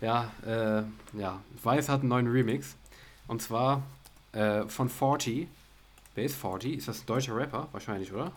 [0.00, 0.82] Ja, äh,
[1.18, 1.40] ja.
[1.62, 2.74] Weiß hat einen neuen Remix.
[3.28, 3.82] Und zwar
[4.32, 5.48] äh, von 40.
[6.16, 6.78] Wer ist 40?
[6.78, 7.68] Ist das ein deutscher Rapper?
[7.72, 8.32] Wahrscheinlich, oder?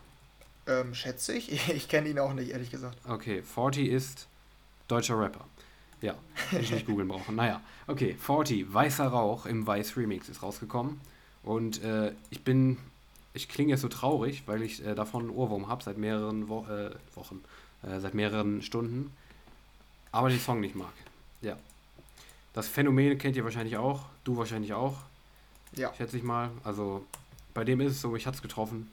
[0.68, 1.50] Ähm, schätze ich.
[1.74, 2.98] Ich kenne ihn auch nicht, ehrlich gesagt.
[3.08, 4.28] Okay, 40 ist
[4.88, 5.46] deutscher Rapper.
[6.02, 6.16] Ja,
[6.50, 7.36] hätte ich nicht googeln brauchen.
[7.36, 11.00] Naja, okay, 40, Weißer Rauch im Weiß Remix ist rausgekommen.
[11.44, 12.78] Und äh, ich bin,
[13.34, 16.66] ich klinge jetzt so traurig, weil ich äh, davon einen Ohrwurm habe seit mehreren Wo
[16.68, 17.44] äh, Wochen,
[17.84, 19.12] äh, seit mehreren Stunden,
[20.12, 20.92] aber den Song nicht mag.
[21.42, 21.58] Ja.
[22.54, 24.98] Das Phänomen kennt ihr wahrscheinlich auch, du wahrscheinlich auch,
[25.76, 25.94] Ja.
[25.94, 26.50] schätze ich mal.
[26.64, 27.06] Also
[27.60, 28.90] bei dem ist es so, ich hatte es getroffen.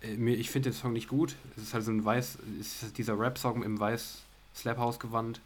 [0.00, 1.36] Äh, Ich finde den Song nicht gut.
[1.56, 4.22] Es ist halt so ein weiß, es ist dieser Rap-Song im weiß
[4.56, 5.40] Slap House gewand.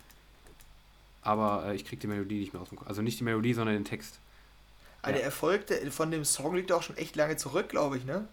[1.23, 2.87] Aber äh, ich krieg die Melodie nicht mehr aus dem Kopf.
[2.89, 4.21] Also nicht die Melodie, sondern den Text.
[5.05, 5.13] Ja.
[5.13, 8.29] der Erfolg der, von dem Song liegt auch schon echt lange zurück, glaube ich, ne?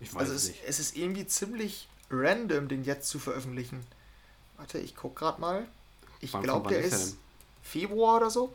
[0.00, 0.62] Ich weiß Also es nicht.
[0.66, 3.84] es ist irgendwie ziemlich random, den jetzt zu veröffentlichen.
[4.56, 5.66] Warte, ich guck gerade mal.
[6.20, 7.16] Ich glaube, der ist ist
[7.62, 8.52] Februar oder so.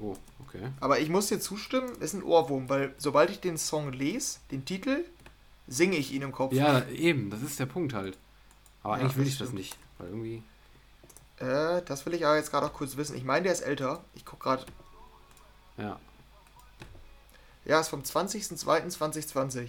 [0.00, 0.16] Oh,
[0.54, 0.68] okay.
[0.80, 4.64] Aber ich muss dir zustimmen, ist ein Ohrwurm, weil sobald ich den Song lese, den
[4.64, 5.04] Titel,
[5.66, 6.52] singe ich ihn im Kopf.
[6.52, 8.16] Ja, eben, das ist der Punkt halt.
[8.82, 9.76] Aber Ja, eigentlich will ich das nicht.
[9.98, 10.42] Weil irgendwie.
[11.38, 13.16] Äh, das will ich aber jetzt gerade auch kurz wissen.
[13.16, 14.04] Ich meine, der ist älter.
[14.14, 14.64] Ich guck gerade.
[15.78, 15.98] Ja.
[17.64, 19.68] Ja, ist vom 20.02.2020.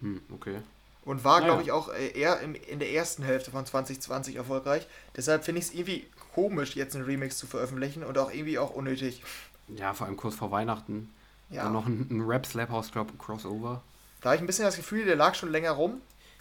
[0.00, 0.60] Hm, okay.
[1.04, 1.48] Und war, Naja.
[1.52, 4.86] glaube ich, auch äh, eher im, in der ersten Hälfte von 2020 erfolgreich.
[5.16, 8.70] Deshalb finde ich es irgendwie komisch, jetzt einen Remix zu veröffentlichen und auch irgendwie auch
[8.70, 9.22] unnötig.
[9.68, 11.10] Ja, vor allem kurz vor Weihnachten.
[11.50, 13.82] Ja, Dann noch ein, ein Rap Slap House Club Crossover.
[14.20, 16.00] da habe ich ein bisschen das Gefühl, der lag schon länger rum,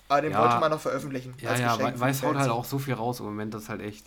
[0.10, 0.42] aber den Ja.
[0.42, 1.34] wollte man noch veröffentlichen.
[1.40, 3.70] Ja, ja, Geschenk Weiß die haut halt auch so viel raus im Moment, das ist
[3.70, 4.06] halt echt,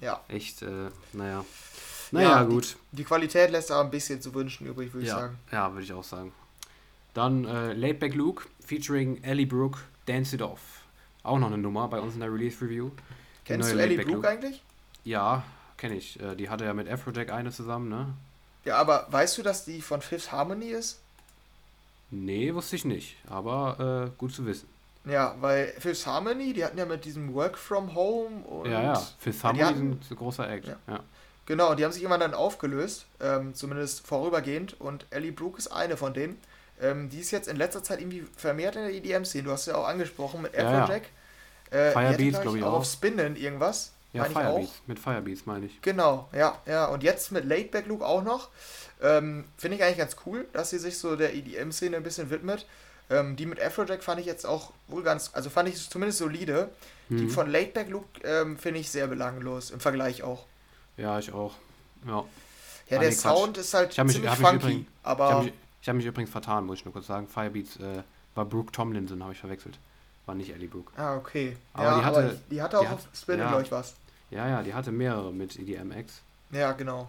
[0.00, 1.44] Ja, echt, äh, naja.
[2.10, 2.76] Naja, die- gut.
[2.92, 5.38] Die Qualität lässt aber ein bisschen zu wünschen übrig, würde ich Ja, sagen.
[5.52, 6.32] ja würde ich auch sagen.
[7.14, 10.60] Dann äh, Laidback Luke featuring Ellie Brooke, Dance It Off.
[11.22, 12.88] Auch noch eine Nummer bei uns in der Release Review.
[12.90, 14.62] Die Kennst du Ellie Laidback Brooke eigentlich?
[15.04, 15.42] Ja,
[15.76, 16.18] kenne ich.
[16.20, 18.06] Äh, die hatte ja mit Afrojack eine zusammen, ne?
[18.64, 20.98] Ja, aber weißt du, dass die von Fifth Harmony ist?
[22.10, 23.16] Nee, wusste ich nicht.
[23.28, 24.68] Aber äh, gut zu wissen.
[25.04, 28.70] Ja, weil Fifth Harmony, die hatten ja mit diesem Work from Home und.
[28.70, 29.06] ja, ja.
[29.18, 30.66] Fifth Harmony hatten- sind ein großer Act.
[30.68, 30.76] Ja.
[30.86, 31.00] Ja.
[31.46, 34.78] Genau, die haben sich irgendwann dann aufgelöst, ähm, zumindest vorübergehend.
[34.80, 36.38] Und Ellie Brooke ist eine von denen.
[36.80, 39.44] Ähm, die ist jetzt in letzter Zeit irgendwie vermehrt in der EDM-Szene.
[39.44, 40.82] Du hast ja auch angesprochen mit Ja, ja.
[40.84, 41.04] Afrojack.
[41.70, 42.72] Äh, Firebeats, hatte, glaub glaub ich, auch.
[42.74, 43.92] auf Spinnen irgendwas.
[44.12, 44.42] Ja, meine ich auch.
[44.54, 44.72] Firebeats.
[44.86, 45.80] Mit Firebeats meine ich.
[45.82, 46.86] Genau, ja, ja.
[46.86, 48.48] Und jetzt mit Laidback Luke auch noch.
[49.02, 52.66] Ähm, Finde ich eigentlich ganz cool, dass sie sich so der EDM-Szene ein bisschen widmet.
[53.10, 56.68] Ähm, die mit Afrojack fand ich jetzt auch wohl ganz, also fand ich zumindest solide.
[57.08, 57.30] Die Mhm.
[57.30, 60.44] von Laidback Luke ähm, finde ich sehr belanglos, im Vergleich auch.
[60.98, 61.54] Ja, ich auch.
[62.06, 62.24] Ja.
[62.90, 63.12] Ja, Ah, der Quatsch.
[63.18, 65.52] Sound ist halt Ich ziemlich mich funky, übrigens- Ich aber habe mich,
[65.82, 67.28] ich hab mich übrigens vertan, muss ich nur kurz sagen.
[67.28, 68.02] Firebeats äh,
[68.34, 69.78] war Brooke Tomlinson, habe ich verwechselt.
[70.28, 70.92] War nicht Ellie Brooke.
[70.94, 71.56] Ah, okay.
[71.72, 73.48] Aber ja, die hatte- aber die hatte auch die auf hat- Spin, ja.
[73.48, 73.94] glaube ich, was.
[74.30, 76.20] Ja, ja, die hatte mehrere mit E EDM-Acts.
[76.50, 77.08] Ja, genau.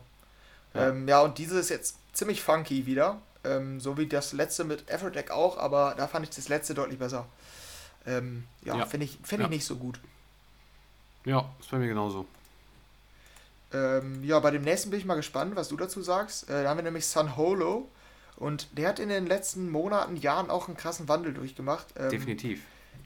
[0.73, 0.87] Ja.
[0.89, 3.17] Ähm, ja, und diese ist jetzt ziemlich funky wieder.
[3.43, 6.97] Ähm, so wie das letzte mit Afrojack auch, aber da fand ich das letzte deutlich
[6.97, 7.25] besser.
[8.05, 8.85] Ähm, ja, Ja.
[8.85, 9.45] finde ich, find Ja.
[9.47, 9.99] ich nicht so gut.
[11.25, 12.25] Ja, ist bei mir genauso.
[13.73, 16.49] Ähm, ja, bei dem nächsten bin ich mal gespannt, was du dazu sagst.
[16.49, 17.87] Äh, da haben wir nämlich Sun Holo.
[18.37, 21.85] Und der hat in den letzten Monaten, Jahren auch einen krassen Wandel durchgemacht.
[21.97, 22.61] Ähm, Definitiv.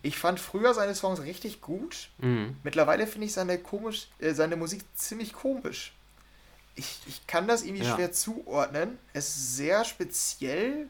[0.05, 2.09] Ich fand früher seine Songs richtig gut.
[2.19, 2.57] Mhm.
[2.63, 5.93] Mittlerweile finde ich seine, komisch, äh, seine Musik ziemlich komisch.
[6.75, 7.95] Ich, ich kann das irgendwie Ja.
[7.95, 8.97] schwer zuordnen.
[9.13, 10.87] Es ist sehr speziell,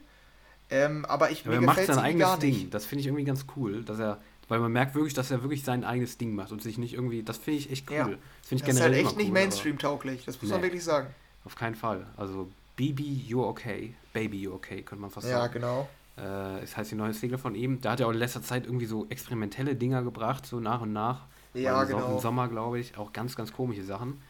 [0.70, 2.70] ähm, aber ich Aber er mir macht gefällt's sein eigenes Ding.
[2.70, 5.62] Das finde ich irgendwie ganz cool, dass er, weil man merkt wirklich, dass er wirklich
[5.62, 7.96] sein eigenes Ding macht und sich nicht irgendwie, das finde ich echt cool.
[7.96, 8.04] Ja.
[8.04, 10.66] Das finde ich Das ist generell halt echt nicht cool, Mainstream-tauglich, das muss man Nee.
[10.66, 11.14] wirklich sagen.
[11.44, 12.06] Auf keinen Fall.
[12.16, 13.94] Also Baby, you're okay.
[14.12, 15.52] Baby, you're okay, könnte man fast Ja, sagen.
[15.52, 15.88] genau.
[16.16, 17.80] Äh, es heißt die neue Single von ihm.
[17.80, 20.92] Da hat er auch in letzter Zeit irgendwie so experimentelle Dinger gebracht, so nach und
[20.92, 21.22] nach.
[21.54, 22.14] Ja, Also Auch genau.
[22.16, 24.22] Im Sommer, glaube ich, auch ganz, ganz komische Sachen.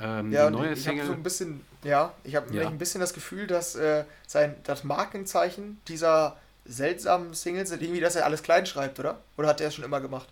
[0.00, 1.06] Ähm, Ja, die neue ich habe Single.
[1.06, 2.68] so ein bisschen, ja, ich habe Ja.
[2.68, 6.36] ein bisschen das Gefühl, dass äh, sein das Markenzeichen dieser
[6.66, 9.18] seltsamen Singles sind irgendwie, dass er alles klein schreibt, oder?
[9.36, 10.28] Oder hat er es schon immer gemacht?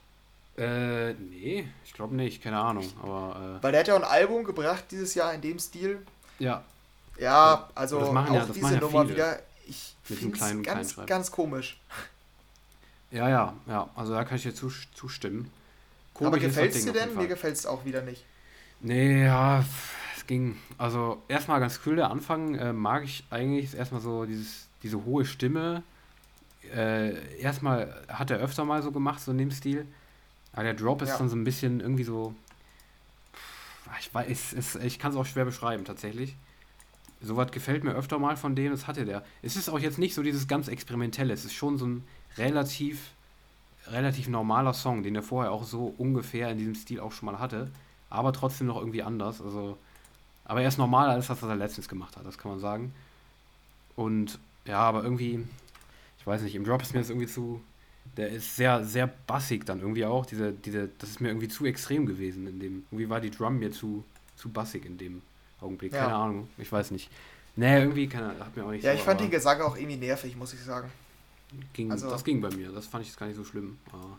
[0.58, 2.86] äh, nee, ich glaube nicht, keine Ahnung.
[3.02, 6.02] Aber Weil der hat ja auch ein Album gebracht dieses Jahr in dem Stil.
[6.38, 6.62] äh, ja,
[7.18, 9.14] Ja, also Das machen auch ja- das diese machen ja Nummer viele.
[9.14, 9.38] wieder.
[9.66, 11.78] Ich finde es ganz, ganz komisch.
[13.10, 13.90] ja, ja, ja.
[13.94, 15.50] Also da kann ich dir zus- zustimmen.
[16.14, 17.14] Aber Komisch das gefällt es dir denn?
[17.14, 18.24] Mir gefällt es auch wieder nicht.
[18.80, 19.64] Nee, ja,
[20.16, 20.56] es ging.
[20.78, 25.24] Also erstmal ganz cool, der Anfang äh, mag ich eigentlich erstmal so dieses, diese hohe
[25.26, 25.82] Stimme.
[26.74, 29.86] Äh, erstmal hat er öfter mal so gemacht, so in dem Stil.
[30.52, 31.18] Aber der Drop ist Ja.
[31.18, 32.34] dann so ein bisschen irgendwie so.
[34.00, 36.34] Ich weiß, es, ich kann es auch schwer beschreiben tatsächlich.
[37.20, 39.24] Sowas gefällt mir öfter mal von dem, das hatte der.
[39.42, 42.04] Es ist auch jetzt nicht so dieses ganz Experimentelle, es ist schon so ein
[42.36, 43.10] relativ,
[43.88, 47.38] relativ normaler Song, den er vorher auch so ungefähr in diesem Stil auch schon mal
[47.38, 47.70] hatte,
[48.10, 49.40] aber trotzdem noch irgendwie anders.
[49.40, 49.78] Also,
[50.44, 52.92] aber er ist normaler als das, was er letztens gemacht hat, das kann man sagen.
[53.96, 55.42] Und ja, aber irgendwie,
[56.18, 57.62] ich weiß nicht, im Drop ist mir das irgendwie zu,
[58.16, 60.26] der ist sehr, sehr bassig dann irgendwie auch.
[60.26, 62.84] Diese, diese, das ist mir irgendwie zu extrem gewesen in dem.
[62.90, 64.04] Irgendwie war die Drum mir zu,
[64.36, 65.22] zu bassig in dem
[65.66, 65.92] Augenblick.
[65.92, 66.04] Ja.
[66.04, 67.10] Keine Ahnung, ich weiß nicht.
[67.56, 69.96] Nee, irgendwie, keine, hat mir auch nicht Ja, so, ich fand den Gesang auch irgendwie
[69.96, 70.90] nervig, muss ich sagen.
[71.72, 72.70] ging, also- das ging bei mir.
[72.72, 73.78] Das fand ich jetzt gar nicht so schlimm.
[73.92, 74.18] Aber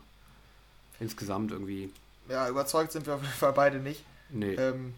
[1.00, 1.90] insgesamt irgendwie,
[2.28, 4.04] Ja, überzeugt sind wir auf jeden Fall beide nicht.
[4.30, 4.54] nee.
[4.54, 4.94] Ähm,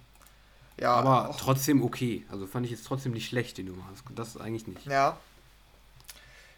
[0.79, 2.25] ja, aber trotzdem okay.
[2.31, 3.85] Also fand ich jetzt trotzdem nicht schlecht, die Nummer.
[3.91, 4.87] Das, das ist eigentlich nicht.
[4.87, 5.19] ja.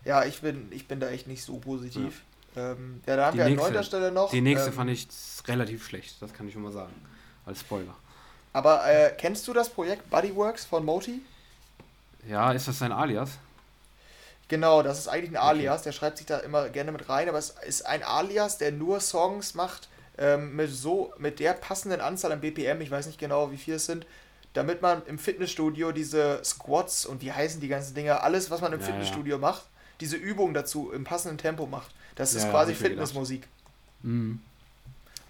[0.05, 2.23] Ja, ich bin, ich bin da echt nicht so positiv.
[2.57, 4.31] Ja, ähm, ja da haben Die wir an neunter Stelle noch.
[4.31, 5.07] Die nächste ähm, fand ich
[5.47, 6.93] relativ schlecht, das kann ich schon mal sagen.
[7.47, 7.95] Als Spoiler.
[8.53, 11.23] Aber äh, kennst du das Projekt Bodyworks von Moti?
[12.27, 13.39] Ja, ist das sein Alias?
[14.49, 15.49] Genau, das ist eigentlich ein Okay.
[15.49, 18.73] Alias, der schreibt sich da immer gerne mit rein, aber es ist ein Alias, der
[18.73, 19.89] nur Songs macht
[20.19, 23.75] ähm, mit so mit der passenden Anzahl an BPM, ich weiß nicht genau, wie viel
[23.75, 24.07] es sind,
[24.53, 28.73] damit man im Fitnessstudio diese Squats und wie heißen die ganzen Dinger, alles, was man
[28.75, 29.65] im Ja, Fitnessstudio macht,
[30.01, 31.95] diese Übungen dazu im passenden Tempo macht.
[32.15, 32.75] Das ist Ja, ja, quasi.
[32.75, 33.49] Fitnessmusik.
[34.03, 34.41] Mhm.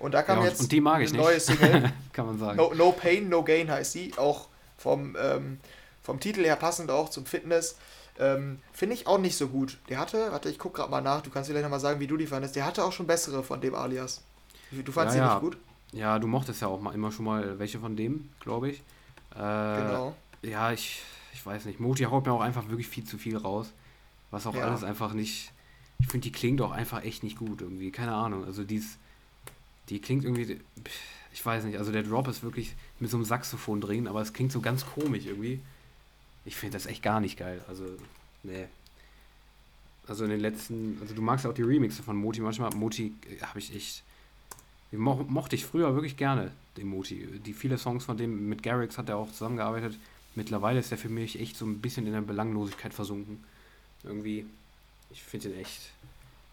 [0.02, 1.26] Und da kam Ja, und- jetzt und die mag ich eine nicht.
[1.26, 1.92] neue Single.
[2.12, 2.56] Kann man sagen.
[2.56, 4.12] No, no Pain, No Gain heißt sie.
[4.16, 5.58] Auch vom, ähm,
[6.02, 7.76] vom Titel her passend auch zum Fitness.
[8.18, 9.78] Ähm, Finde ich auch nicht so gut.
[9.88, 12.16] Der hatte, warte, ich guck gerade mal nach, du kannst vielleicht nochmal sagen, wie du
[12.16, 12.56] die fandest.
[12.56, 14.22] Der hatte auch schon bessere von dem Alias.
[14.70, 15.34] Du fandest Ja, die ja.
[15.34, 15.56] nicht gut?
[15.92, 18.78] Ja, du mochtest ja auch mal immer schon mal welche von dem, glaube ich.
[19.34, 20.14] Äh, genau.
[20.42, 21.78] Ja, ich, ich weiß nicht.
[21.80, 23.68] Moti haut mir auch einfach wirklich viel zu viel raus.
[24.30, 24.64] Was auch Ja.
[24.66, 25.52] alles einfach nicht.
[26.00, 27.92] Ich finde, die klingt auch einfach echt nicht gut irgendwie.
[27.92, 28.44] Keine Ahnung.
[28.44, 28.98] Also die ist,
[29.88, 30.60] die klingt irgendwie.
[31.32, 31.78] Ich weiß nicht.
[31.78, 34.86] Also der Drop ist wirklich mit so einem Saxophon drin, aber es klingt so ganz
[34.86, 35.60] komisch irgendwie.
[36.44, 37.62] Ich finde das echt gar nicht geil.
[37.68, 37.84] Also,
[38.42, 38.66] nee.
[40.06, 40.98] Also in den letzten.
[41.00, 42.70] Also du magst ja auch die Remixe von Moti manchmal.
[42.74, 44.02] Moti habe ich echt.
[44.90, 47.26] Mo mochte ich früher wirklich gerne, den Moti.
[47.46, 49.98] Die viele Songs von dem, mit Garrix hat er auch zusammengearbeitet.
[50.34, 53.42] Mittlerweile ist er für mich echt so ein bisschen in der Belanglosigkeit versunken.
[54.04, 54.44] Irgendwie,
[55.10, 55.92] ich finde ihn echt,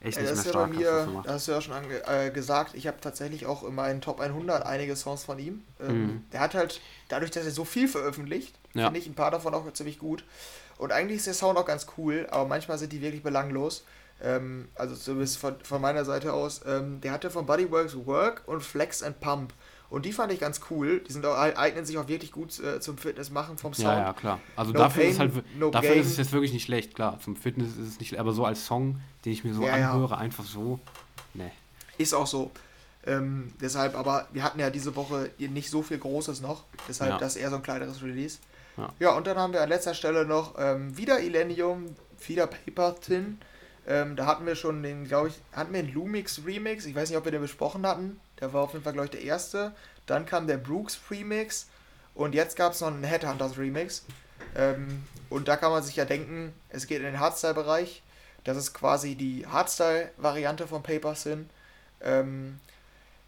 [0.01, 0.75] echt nicht das mehr ist ja bei stark.
[0.75, 1.73] mir, das hast du ja schon
[2.07, 5.63] äh, gesagt, ich habe tatsächlich auch in meinen Top 100 einige Songs von ihm.
[5.79, 6.23] Ähm, Mhm.
[6.31, 8.85] Der hat halt, dadurch, dass er so viel veröffentlicht, Ja.
[8.85, 10.23] finde ich ein paar davon auch ziemlich gut.
[10.77, 13.83] Und eigentlich ist der Sound auch ganz cool, aber manchmal sind die wirklich belanglos.
[14.21, 16.61] Ähm, also zumindest von, von meiner Seite aus.
[16.65, 19.53] Ähm, der hatte von Bodyworks Work und Flex and Pump.
[19.89, 20.99] Und die fand ich ganz cool.
[21.07, 23.87] Die sind auch, eignen sich auch wirklich gut äh, zum Fitness machen vom Sound.
[23.87, 24.39] Ja, ja, klar.
[24.55, 25.99] Also No dafür, ist, es pain, halt, wir- no dafür gain.
[26.01, 27.19] ist es jetzt wirklich nicht schlecht, klar.
[27.19, 29.91] Zum Fitness ist es nicht, aber so als Song, den ich mir so Ja, ja.
[29.91, 30.79] anhöre, einfach so,
[31.33, 31.51] ne.
[31.97, 32.51] Ist auch so.
[33.07, 36.65] Ähm, deshalb, aber wir hatten ja diese Woche nicht so viel Großes noch.
[36.87, 37.17] Deshalb Ja.
[37.17, 38.37] das eher so ein kleineres Release.
[38.77, 38.89] Ja.
[38.99, 41.85] Ja, und dann haben wir an letzter Stelle noch ähm, wieder Illenium,
[42.27, 43.39] wieder Paper Tin.
[43.87, 46.85] Ähm, da hatten wir schon den, glaube ich, hatten wir den Lumix Remix.
[46.85, 48.19] Ich weiß nicht, ob wir den besprochen hatten.
[48.39, 49.73] Der war auf jeden Fall, glaube ich, der erste.
[50.05, 51.67] Dann kam der Brooks Remix.
[52.15, 54.03] Und jetzt gab es noch einen Headhunters Remix.
[54.55, 58.01] Ähm, und da kann man sich ja denken, es geht in den Hardstyle-Bereich.
[58.43, 61.49] Das ist quasi die Hardstyle-Variante von Paper Sin.
[62.01, 62.59] Ähm,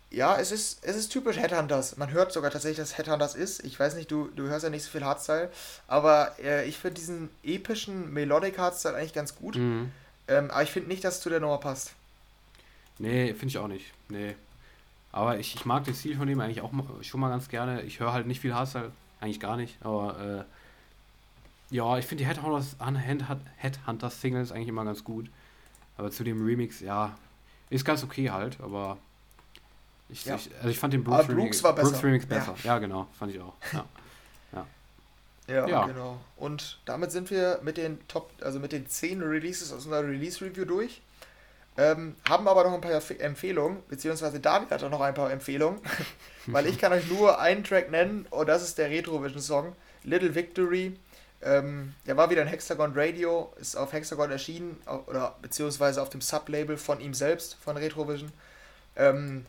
[0.10, 1.98] ja, es ist, es ist typisch Headhunters.
[1.98, 3.64] Man hört sogar tatsächlich, dass Headhunters ist.
[3.64, 5.50] Ich weiß nicht, du, du hörst ja nicht so viel Hardstyle,
[5.88, 9.56] aber äh, ich finde diesen epischen Melodic Hardstyle eigentlich ganz gut.
[9.56, 9.92] Mhm.
[10.28, 11.92] Ähm, aber ich finde nicht, dass es zu der Nummer passt.
[13.00, 13.86] Nee, finde ich auch nicht.
[14.10, 14.36] Nee.
[15.12, 17.82] Aber ich, ich mag den Stil von dem eigentlich auch schon mal ganz gerne.
[17.82, 19.76] Ich höre halt nicht viel Hardstyle, eigentlich gar nicht.
[19.86, 20.46] Aber
[21.72, 22.76] äh, ja, ich finde die Headhunters,
[23.58, 25.30] Headhunters Singles eigentlich immer ganz gut.
[25.98, 27.18] Aber zu dem Remix, ja,
[27.70, 28.98] Ist ganz okay halt, aber
[30.10, 30.36] ich, Ja.
[30.36, 31.90] ich, also ich fand den Aber Brooks, Brooks Remix, war besser.
[31.92, 32.36] Brooks Remix Ja.
[32.38, 32.56] besser.
[32.64, 32.80] Ja.
[32.80, 33.54] genau, fand ich auch.
[33.74, 33.86] Ja.
[35.48, 35.86] Ja, Ja.
[35.88, 36.20] genau.
[36.38, 40.66] Und damit sind wir mit den Top, also mit den 10 Releases aus unserer Release-Review
[40.66, 41.02] durch.
[41.78, 45.32] Ähm, haben aber noch ein paar Empf- Empfehlungen, beziehungsweise David hat auch noch ein paar
[45.32, 45.80] Empfehlungen,
[46.48, 50.98] weil ich kann euch nur einen Track nennen und das ist der Retrovision-Song, Little Victory.
[51.44, 56.22] Ähm, der war wieder in Hexagon Radio, ist auf Hexagon erschienen, oder beziehungsweise auf dem
[56.22, 58.32] Sublabel von ihm selbst, von Retrovision.
[58.96, 59.46] Ähm,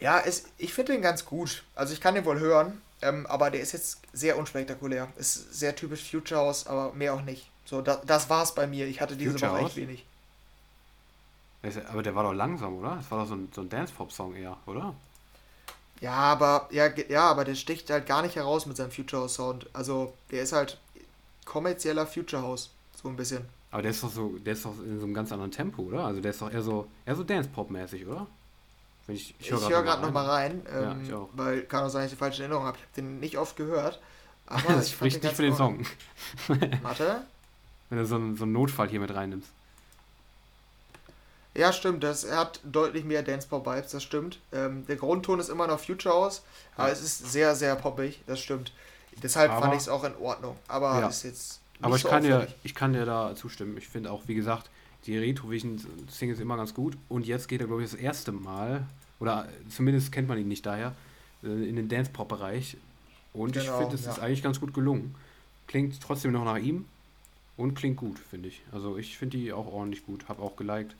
[0.00, 1.62] ja, es, ich finde den ganz gut.
[1.74, 5.08] Also ich kann den wohl hören, ähm, aber der ist jetzt sehr unspektakulär.
[5.16, 7.50] Ist sehr typisch Future House, aber mehr auch nicht.
[7.64, 8.86] So, da, das war's bei mir.
[8.86, 10.04] Ich hatte diese Future Woche echt wenig.
[11.90, 12.96] Aber der war doch langsam, oder?
[12.96, 14.94] Das war doch so ein, so ein Dance-Pop-Song eher, oder?
[16.00, 19.34] Ja, aber ja, ja, aber der sticht halt gar nicht heraus mit seinem Future House
[19.34, 19.66] Sound.
[19.72, 20.78] Also, der ist halt
[21.44, 22.70] kommerzieller Future House,
[23.02, 23.44] so ein bisschen.
[23.70, 26.04] Aber der ist doch so, der ist doch in so einem ganz anderen Tempo, oder?
[26.06, 28.26] Also der ist doch eher so, eher so Dance-Pop-mäßig, oder?
[29.06, 31.28] Wenn ich Ich, höre gerade noch mal rein, Ja, ähm, auch.
[31.34, 32.76] weil kann auch sein, dass ich die falsche Erinnerung habe.
[32.78, 34.00] Ich habe den nicht oft gehört.
[34.46, 35.84] Aber Das spricht nicht für den Song.
[36.82, 37.22] Warte.
[37.90, 39.50] wenn du so einen, so einen Notfall hier mit reinnimmst.
[41.58, 42.04] Ja, stimmt.
[42.04, 44.38] Das, er hat deutlich mehr Dance-Pop-Vibes, das stimmt.
[44.52, 46.42] Ähm, der Grundton ist immer noch Future House,
[46.76, 46.92] aber Ja.
[46.94, 48.72] es ist sehr, sehr poppig, das stimmt.
[49.22, 50.56] Deshalb Aber- fand ich es auch in Ordnung.
[50.68, 51.08] Aber Ja.
[51.08, 51.60] ist jetzt.
[51.72, 52.54] Nicht Aber ich so kann, dir, auffällig.
[52.62, 53.76] ich kann dir da zustimmen.
[53.76, 54.70] Ich finde auch, wie gesagt,
[55.06, 56.96] die Retrovision-Single ist immer ganz gut.
[57.08, 58.84] Und jetzt geht er, glaube ich, das erste Mal,
[59.20, 60.94] oder zumindest kennt man ihn nicht daher,
[61.42, 62.76] äh, in den Dance-Pop-Bereich.
[63.32, 64.12] Und ich Genau, finde, es ja.
[64.12, 65.14] ist eigentlich ganz gut gelungen.
[65.66, 66.84] Klingt trotzdem noch nach ihm
[67.56, 68.62] und klingt gut, finde ich.
[68.72, 70.28] Also ich finde die auch ordentlich gut.
[70.28, 70.94] Habe auch geliked.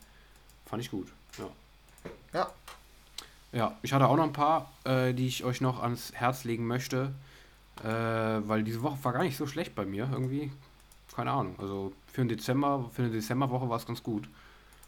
[0.68, 1.08] Fand ich gut.
[1.38, 1.48] Ja.
[2.32, 2.52] Ja.
[3.50, 6.66] Ja, ich hatte auch noch ein paar, äh, die ich euch noch ans Herz legen
[6.66, 7.12] möchte.
[7.82, 10.50] Äh, weil diese Woche war gar nicht so schlecht bei mir irgendwie.
[11.14, 11.54] Keine Ahnung.
[11.58, 14.28] Also für den Dezember, für eine Dezemberwoche war es ganz gut.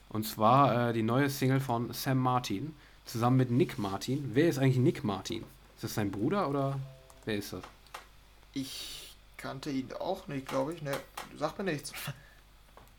[0.09, 2.75] Und zwar äh, die neue Single von Sam Martin
[3.07, 4.31] zusammen mit Nick Martin.
[4.35, 5.45] Wer ist eigentlich Nick Martin?
[5.77, 6.79] Ist das sein Bruder oder
[7.25, 7.63] wer ist das?
[8.53, 10.83] Ich kannte ihn auch nicht, glaube ich.
[10.83, 10.93] Ne,
[11.39, 11.93] sagt mir nichts.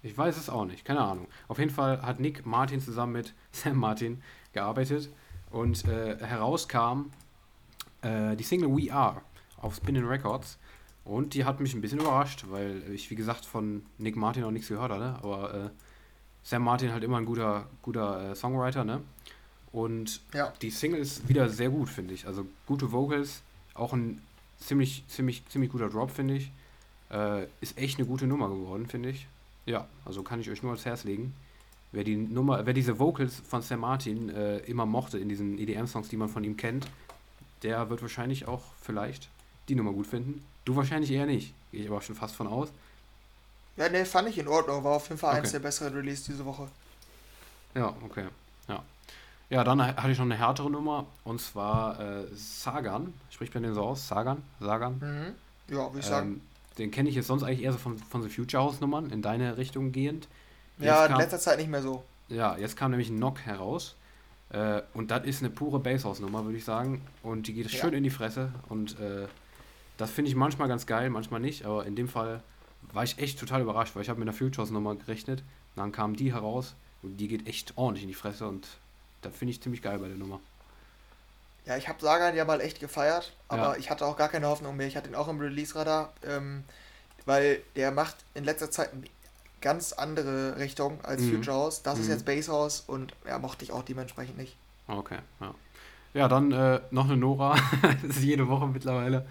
[0.03, 1.27] Ich weiß es auch nicht, keine Ahnung.
[1.47, 4.21] Auf jeden Fall hat Nick Martin zusammen mit Sam Martin
[4.53, 5.09] gearbeitet
[5.51, 7.11] und äh, herauskam
[8.01, 9.21] äh, die Single We Are
[9.57, 10.57] auf Spinning Records
[11.05, 14.51] und die hat mich ein bisschen überrascht, weil ich wie gesagt von Nick Martin noch
[14.51, 15.69] nichts gehört hatte, aber äh,
[16.43, 19.01] Sam Martin halt immer ein guter, guter äh, Songwriter, ne?
[19.71, 20.51] Und Ja.
[20.61, 22.27] die Single ist wieder sehr gut, finde ich.
[22.27, 23.41] Also gute Vocals,
[23.73, 24.21] auch ein
[24.59, 26.51] ziemlich, ziemlich, ziemlich guter Drop, finde ich.
[27.09, 29.27] Äh, ist echt eine gute Nummer geworden, finde ich.
[29.65, 31.33] Ja, also kann ich euch nur ans Herz legen.
[31.91, 36.07] Wer die Nummer, wer diese Vocals von Sam Martin äh, immer mochte in diesen EDM-Songs,
[36.07, 36.87] die man von ihm kennt,
[37.63, 39.27] der wird wahrscheinlich auch vielleicht
[39.67, 40.43] die Nummer gut finden.
[40.65, 41.53] Du wahrscheinlich eher nicht.
[41.71, 42.69] Gehe ich aber schon fast von aus.
[43.77, 44.83] Ja, ne, fand ich in Ordnung.
[44.83, 45.51] War auf jeden Fall eins Okay.
[45.53, 46.67] der besseren Release diese Woche.
[47.75, 48.25] Ja, okay.
[48.67, 48.83] Ja.
[49.49, 53.13] Ja, dann ha- hatte ich noch eine härtere Nummer und zwar äh, Sagan.
[53.29, 54.07] Spricht man den so aus?
[54.07, 54.41] Sagan?
[54.59, 54.97] Sagan?
[54.99, 55.73] Mhm.
[55.75, 56.41] Ja, würde ich sagen.
[56.81, 59.21] Den kenne ich jetzt sonst eigentlich eher so von, von so Future House Nummern in
[59.21, 60.27] deine Richtung gehend.
[60.79, 62.03] ja, Jetzt in kam- letzter Zeit nicht mehr so.
[62.27, 63.95] Ja, jetzt kam nämlich ein Knock heraus.
[64.49, 67.01] Äh, und das ist eine pure Basshouse-Nummer, würde ich sagen.
[67.23, 67.79] Und die geht Ja.
[67.79, 68.51] schön in die Fresse.
[68.67, 69.27] Und äh,
[69.97, 71.65] das finde ich manchmal ganz geil, manchmal nicht.
[71.65, 72.41] Aber in dem Fall
[72.93, 75.43] war ich echt total überrascht, weil ich habe mit einer Future House-Nummer gerechnet.
[75.75, 76.73] Dann kam die heraus
[77.03, 78.47] und die geht echt ordentlich in die Fresse.
[78.47, 78.67] Und
[79.21, 80.39] das finde ich ziemlich geil bei der Nummer.
[81.65, 83.75] Ja, ich habe Sagan ja mal echt gefeiert, aber Ja.
[83.77, 84.87] ich hatte auch gar keine Hoffnung mehr.
[84.87, 86.63] Ich hatte ihn auch im Release-Radar, ähm,
[87.25, 89.03] weil der macht in letzter Zeit eine
[89.61, 91.35] ganz andere Richtung als Mhm.
[91.35, 91.83] Future House.
[91.83, 92.11] Das ist Mhm.
[92.13, 94.55] jetzt Bass House und ja, mochte ich auch dementsprechend nicht.
[94.87, 95.53] Okay, ja.
[96.13, 97.55] Ja, dann äh, noch eine Nora.
[98.01, 99.25] das ist jede Woche mittlerweile.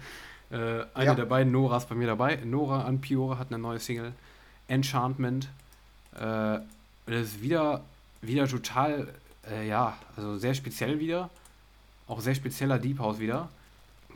[0.49, 0.55] Äh,
[0.93, 1.15] eine Ja.
[1.15, 2.37] der beiden Noras bei mir dabei.
[2.37, 4.13] Nora an Piore hat eine neue Single.
[4.67, 5.49] Enchantment.
[6.15, 6.61] Äh, das
[7.07, 7.81] ist wieder,
[8.21, 9.13] wieder total,
[9.49, 11.29] äh, ja, also sehr speziell wieder.
[12.11, 13.47] Auch sehr spezieller Deep House wieder.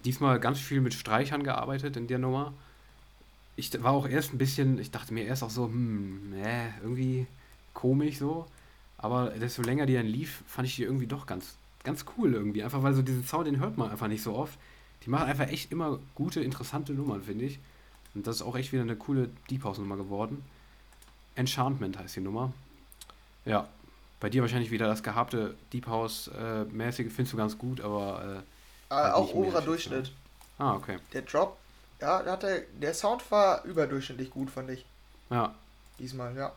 [0.03, 2.51] Diesmal ganz viel mit Streichern gearbeitet in der Nummer.
[3.55, 7.25] Ich war auch erst ein bisschen, ich dachte mir erst auch so, hm, äh, irgendwie
[7.73, 8.47] komisch so.
[8.97, 12.65] Aber desto länger die dann lief, fand ich die irgendwie doch ganz, ganz cool irgendwie.
[12.65, 14.59] Einfach weil so diesen Sound, den hört man einfach nicht so oft.
[15.05, 17.59] Die machen einfach echt immer gute, interessante Nummern, finde ich.
[18.13, 20.43] Und das ist auch echt wieder eine coole Deep House Nummer geworden.
[21.35, 22.51] Enchantment heißt die Nummer.
[23.45, 23.69] Ja,
[24.19, 28.43] bei dir wahrscheinlich wieder das gehabte Deep House äh, findest du ganz gut, aber
[28.89, 30.07] Äh, Halt auch oberer Durchschnitt.
[30.07, 30.97] äh, ah, okay.
[31.13, 31.57] Der Drop,
[31.99, 34.85] ja, da hatte, der Sound war überdurchschnittlich gut, fand ich.
[35.29, 35.55] Ja.
[35.99, 36.51] Diesmal, ja.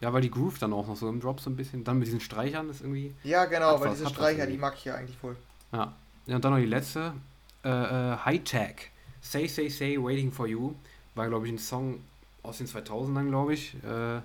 [0.00, 2.06] Ja, weil die Groove dann auch noch so im Drop so ein bisschen, dann mit
[2.08, 3.14] diesen Streichern ist irgendwie.
[3.22, 5.36] Ja, genau, weil was, diese Streicher, die mag ich ja eigentlich voll.
[5.72, 5.92] Ja.
[6.26, 7.14] Ja, und dann noch die letzte.
[7.64, 8.90] Äh, äh, High Tech.
[9.20, 10.74] Say, say, say, waiting for you.
[11.14, 12.00] War, glaube ich, ein Song
[12.42, 13.74] aus den 2000ern, glaube ich.
[13.84, 14.20] Äh,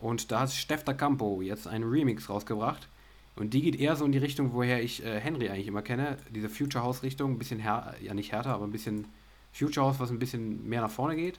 [0.00, 2.88] Und da hat Steff da Campo jetzt einen Remix rausgebracht.
[3.36, 6.18] Und die geht eher so in die Richtung, woher ich äh, Henry eigentlich immer kenne.
[6.30, 9.06] Diese Future House Richtung, ein bisschen härter, ja nicht härter, aber ein bisschen
[9.52, 11.38] Future House, was ein bisschen mehr nach vorne geht.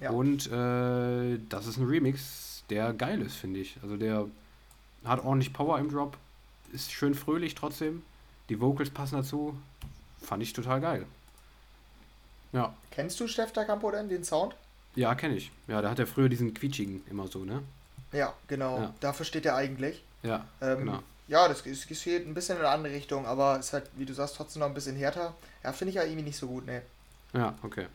[0.00, 0.10] Ja.
[0.10, 3.78] Und äh, das ist ein Remix, der geil ist, finde ich.
[3.82, 4.26] Also der
[5.04, 6.16] hat ordentlich Power im Drop,
[6.72, 8.02] ist schön fröhlich trotzdem.
[8.48, 9.54] Die Vocals passen dazu.
[10.20, 11.06] Fand ich total geil.
[12.52, 12.74] Ja.
[12.90, 14.54] Kennst du Steff da Campo denn, den Sound?
[14.96, 15.50] Ja, kenne ich.
[15.68, 17.62] Ja, der hat ja früher diesen quietschigen immer so, ne?
[18.12, 18.78] Ja, genau.
[18.78, 18.94] Ja.
[19.00, 20.02] Dafür steht er eigentlich.
[20.22, 21.02] Ja, ähm, genau.
[21.28, 24.12] Ja, das ist, geht ein bisschen in eine andere Richtung, aber ist halt, wie du
[24.12, 25.34] sagst, trotzdem noch ein bisschen härter.
[25.62, 26.82] Ja, finde ich ja irgendwie nicht so gut, ne.
[27.32, 27.86] Ja, okay.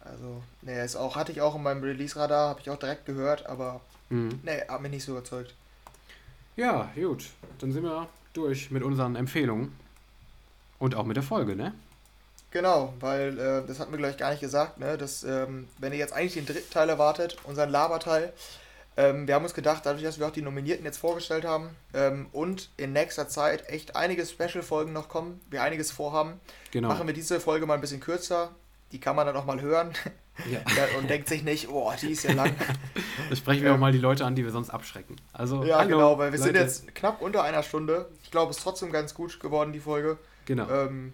[0.00, 3.46] Also, ne, ist auch, hatte ich auch in meinem Release-Radar, habe ich auch direkt gehört,
[3.46, 3.80] aber
[4.10, 4.40] mhm.
[4.42, 5.54] ne, hat mich nicht so überzeugt.
[6.56, 7.30] Ja, gut.
[7.58, 9.74] Dann sind wir durch mit unseren Empfehlungen.
[10.78, 11.72] Und auch mit der Folge, ne?
[12.50, 14.98] Genau, weil äh, das hatten wir gleich gar nicht gesagt, ne?
[14.98, 18.32] Dass, ähm, wenn ihr jetzt eigentlich den dritten Teil erwartet, unseren Laberteil,
[18.96, 22.26] ähm, wir haben uns gedacht, dadurch, dass wir auch die Nominierten jetzt vorgestellt haben ähm,
[22.32, 26.40] und in nächster Zeit echt einige Special-Folgen noch kommen, wir einiges vorhaben,
[26.70, 26.88] genau.
[26.88, 28.50] machen wir diese Folge mal ein bisschen kürzer.
[28.92, 29.92] Die kann man dann auch mal hören
[30.50, 30.60] ja.
[30.76, 32.54] ja und denkt sich nicht, oh, die ist ja lang.
[33.30, 35.16] da sprechen wir ähm, auch mal die Leute an, die wir sonst abschrecken.
[35.32, 36.52] Also, ja, hallo, genau, weil wir Leute.
[36.52, 38.08] sind jetzt knapp unter einer Stunde.
[38.22, 40.18] Ich glaube, es ist trotzdem ganz gut geworden, die Folge.
[40.44, 40.70] Genau.
[40.70, 41.12] Ähm,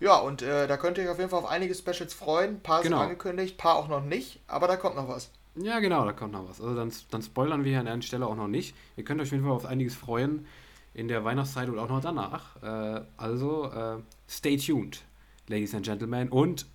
[0.00, 2.56] ja, und äh, da könnt ihr euch auf jeden Fall auf einige Specials freuen.
[2.56, 2.96] Ein paar genau.
[2.96, 5.30] sind angekündigt, ein paar auch noch nicht, aber da kommt noch was.
[5.56, 6.60] Ja, genau, da kommt noch was.
[6.60, 8.74] Also dann, dann spoilern wir hier an der Stelle auch noch nicht.
[8.96, 10.46] Ihr könnt euch auf jeden Fall auf einiges freuen
[10.94, 12.62] in der Weihnachtszeit und auch noch danach.
[12.62, 13.98] Äh, also, äh,
[14.28, 15.02] stay tuned,
[15.48, 16.28] Ladies and Gentlemen.
[16.28, 16.66] Und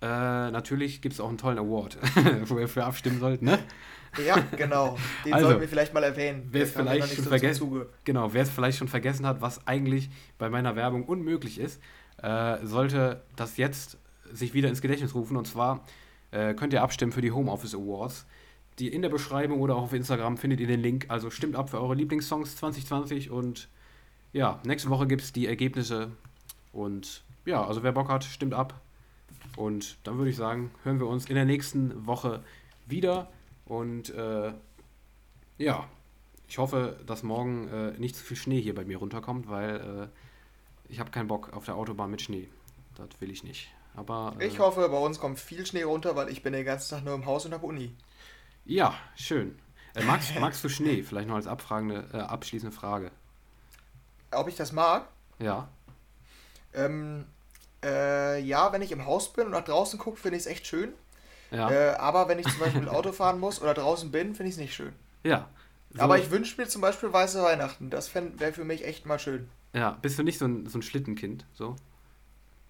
[0.00, 1.98] äh, natürlich gibt es auch einen tollen Award,
[2.46, 3.58] wo ihr für abstimmen sollt, ne?
[4.26, 4.98] Ja, genau.
[5.24, 6.48] Den also, sollten wir vielleicht mal erwähnen.
[6.50, 10.10] Wer es vielleicht schon so vergessen, genau, wer es vielleicht schon vergessen hat, was eigentlich
[10.38, 11.80] bei meiner Werbung unmöglich ist,
[12.22, 13.98] äh, sollte das jetzt
[14.32, 15.36] sich wieder ins Gedächtnis rufen.
[15.36, 15.84] Und zwar
[16.32, 18.26] äh, könnt ihr abstimmen für die Homeoffice Awards.
[18.78, 21.06] Die in der Beschreibung oder auch auf Instagram findet ihr den Link.
[21.08, 23.68] Also stimmt ab für eure Lieblingssongs 2020 und
[24.32, 26.10] ja, nächste Woche gibt es die Ergebnisse.
[26.72, 28.80] Und ja, also wer Bock hat, stimmt ab.
[29.56, 32.42] Und dann würde ich sagen, hören wir uns in der nächsten Woche
[32.86, 33.30] wieder.
[33.66, 34.52] Und äh,
[35.58, 35.86] ja,
[36.48, 40.90] ich hoffe, dass morgen äh, nicht zu viel Schnee hier bei mir runterkommt, weil äh,
[40.90, 42.48] ich habe keinen Bock auf der Autobahn mit Schnee.
[42.96, 43.70] Das will ich nicht.
[43.94, 46.96] Aber, äh, ich hoffe, bei uns kommt viel Schnee runter, weil ich bin den ganzen
[46.96, 47.94] Tag nur im Haus und habe Uni.
[48.64, 49.58] Ja, schön.
[49.94, 51.02] Äh, magst, magst du Schnee?
[51.02, 53.10] Vielleicht noch als abfragende, äh, abschließende Frage.
[54.30, 55.08] Ob ich das mag?
[55.38, 55.68] Ja.
[56.72, 57.26] Ähm,
[57.84, 60.66] äh, ja, wenn ich im Haus bin und nach draußen gucke, finde ich es echt
[60.66, 60.94] schön.
[61.50, 61.70] Ja.
[61.70, 64.60] Äh, aber wenn ich zum Beispiel Auto fahren muss oder draußen bin, finde ich es
[64.60, 64.94] nicht schön.
[65.22, 65.48] Ja.
[65.90, 66.00] So.
[66.00, 67.90] Aber ich wünsche mir zum Beispiel weiße Weihnachten.
[67.90, 69.50] Das wäre für mich echt mal schön.
[69.74, 71.44] Ja, bist du nicht so ein, so ein Schlittenkind?
[71.52, 71.76] So?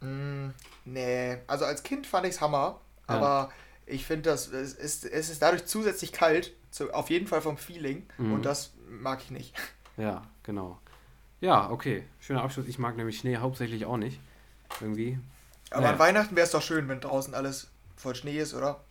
[0.03, 0.51] Mm,
[0.85, 3.15] nee, also als Kind fand ich es Hammer, ja.
[3.15, 3.53] aber
[3.87, 8.07] ich finde, es ist, es ist dadurch zusätzlich kalt, zu, auf jeden Fall vom Feeling,
[8.19, 8.35] mhm.
[8.35, 9.55] und das mag ich nicht.
[9.97, 10.79] Ja, genau.
[11.41, 12.67] Ja, okay, schöner Abschluss.
[12.69, 14.21] Ich mag nämlich Schnee hauptsächlich auch nicht.
[14.81, 15.19] Irgendwie.
[15.71, 15.93] Aber naja.
[15.93, 18.85] an Weihnachten wäre es doch schön, wenn draußen alles voll Schnee ist, oder?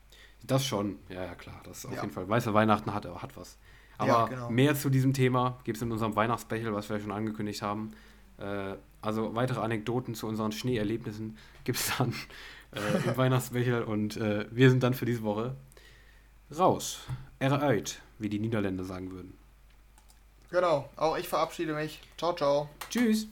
[0.43, 1.61] Das schon, ja, ja klar.
[1.63, 2.01] Das auf ja.
[2.01, 2.27] jeden Fall.
[2.27, 3.57] Weiße Weihnachten hat, hat was.
[3.97, 4.49] Aber ja, genau.
[4.49, 7.93] mehr zu diesem Thema gibt es in unserem Weihnachtsspecial, was wir schon angekündigt haben.
[8.41, 12.13] Äh, also weitere Anekdoten zu unseren Schneeerlebnissen gibt es dann
[12.73, 13.83] äh, im Weihnachtsspecial.
[13.83, 15.55] Und äh, wir sind dann für diese Woche
[16.57, 16.99] raus.
[17.39, 19.37] Eruit, wie die Niederländer sagen würden.
[20.51, 22.01] Genau, auch ich verabschiede mich.
[22.17, 22.69] Ciao, ciao.
[22.89, 23.27] Tschüss.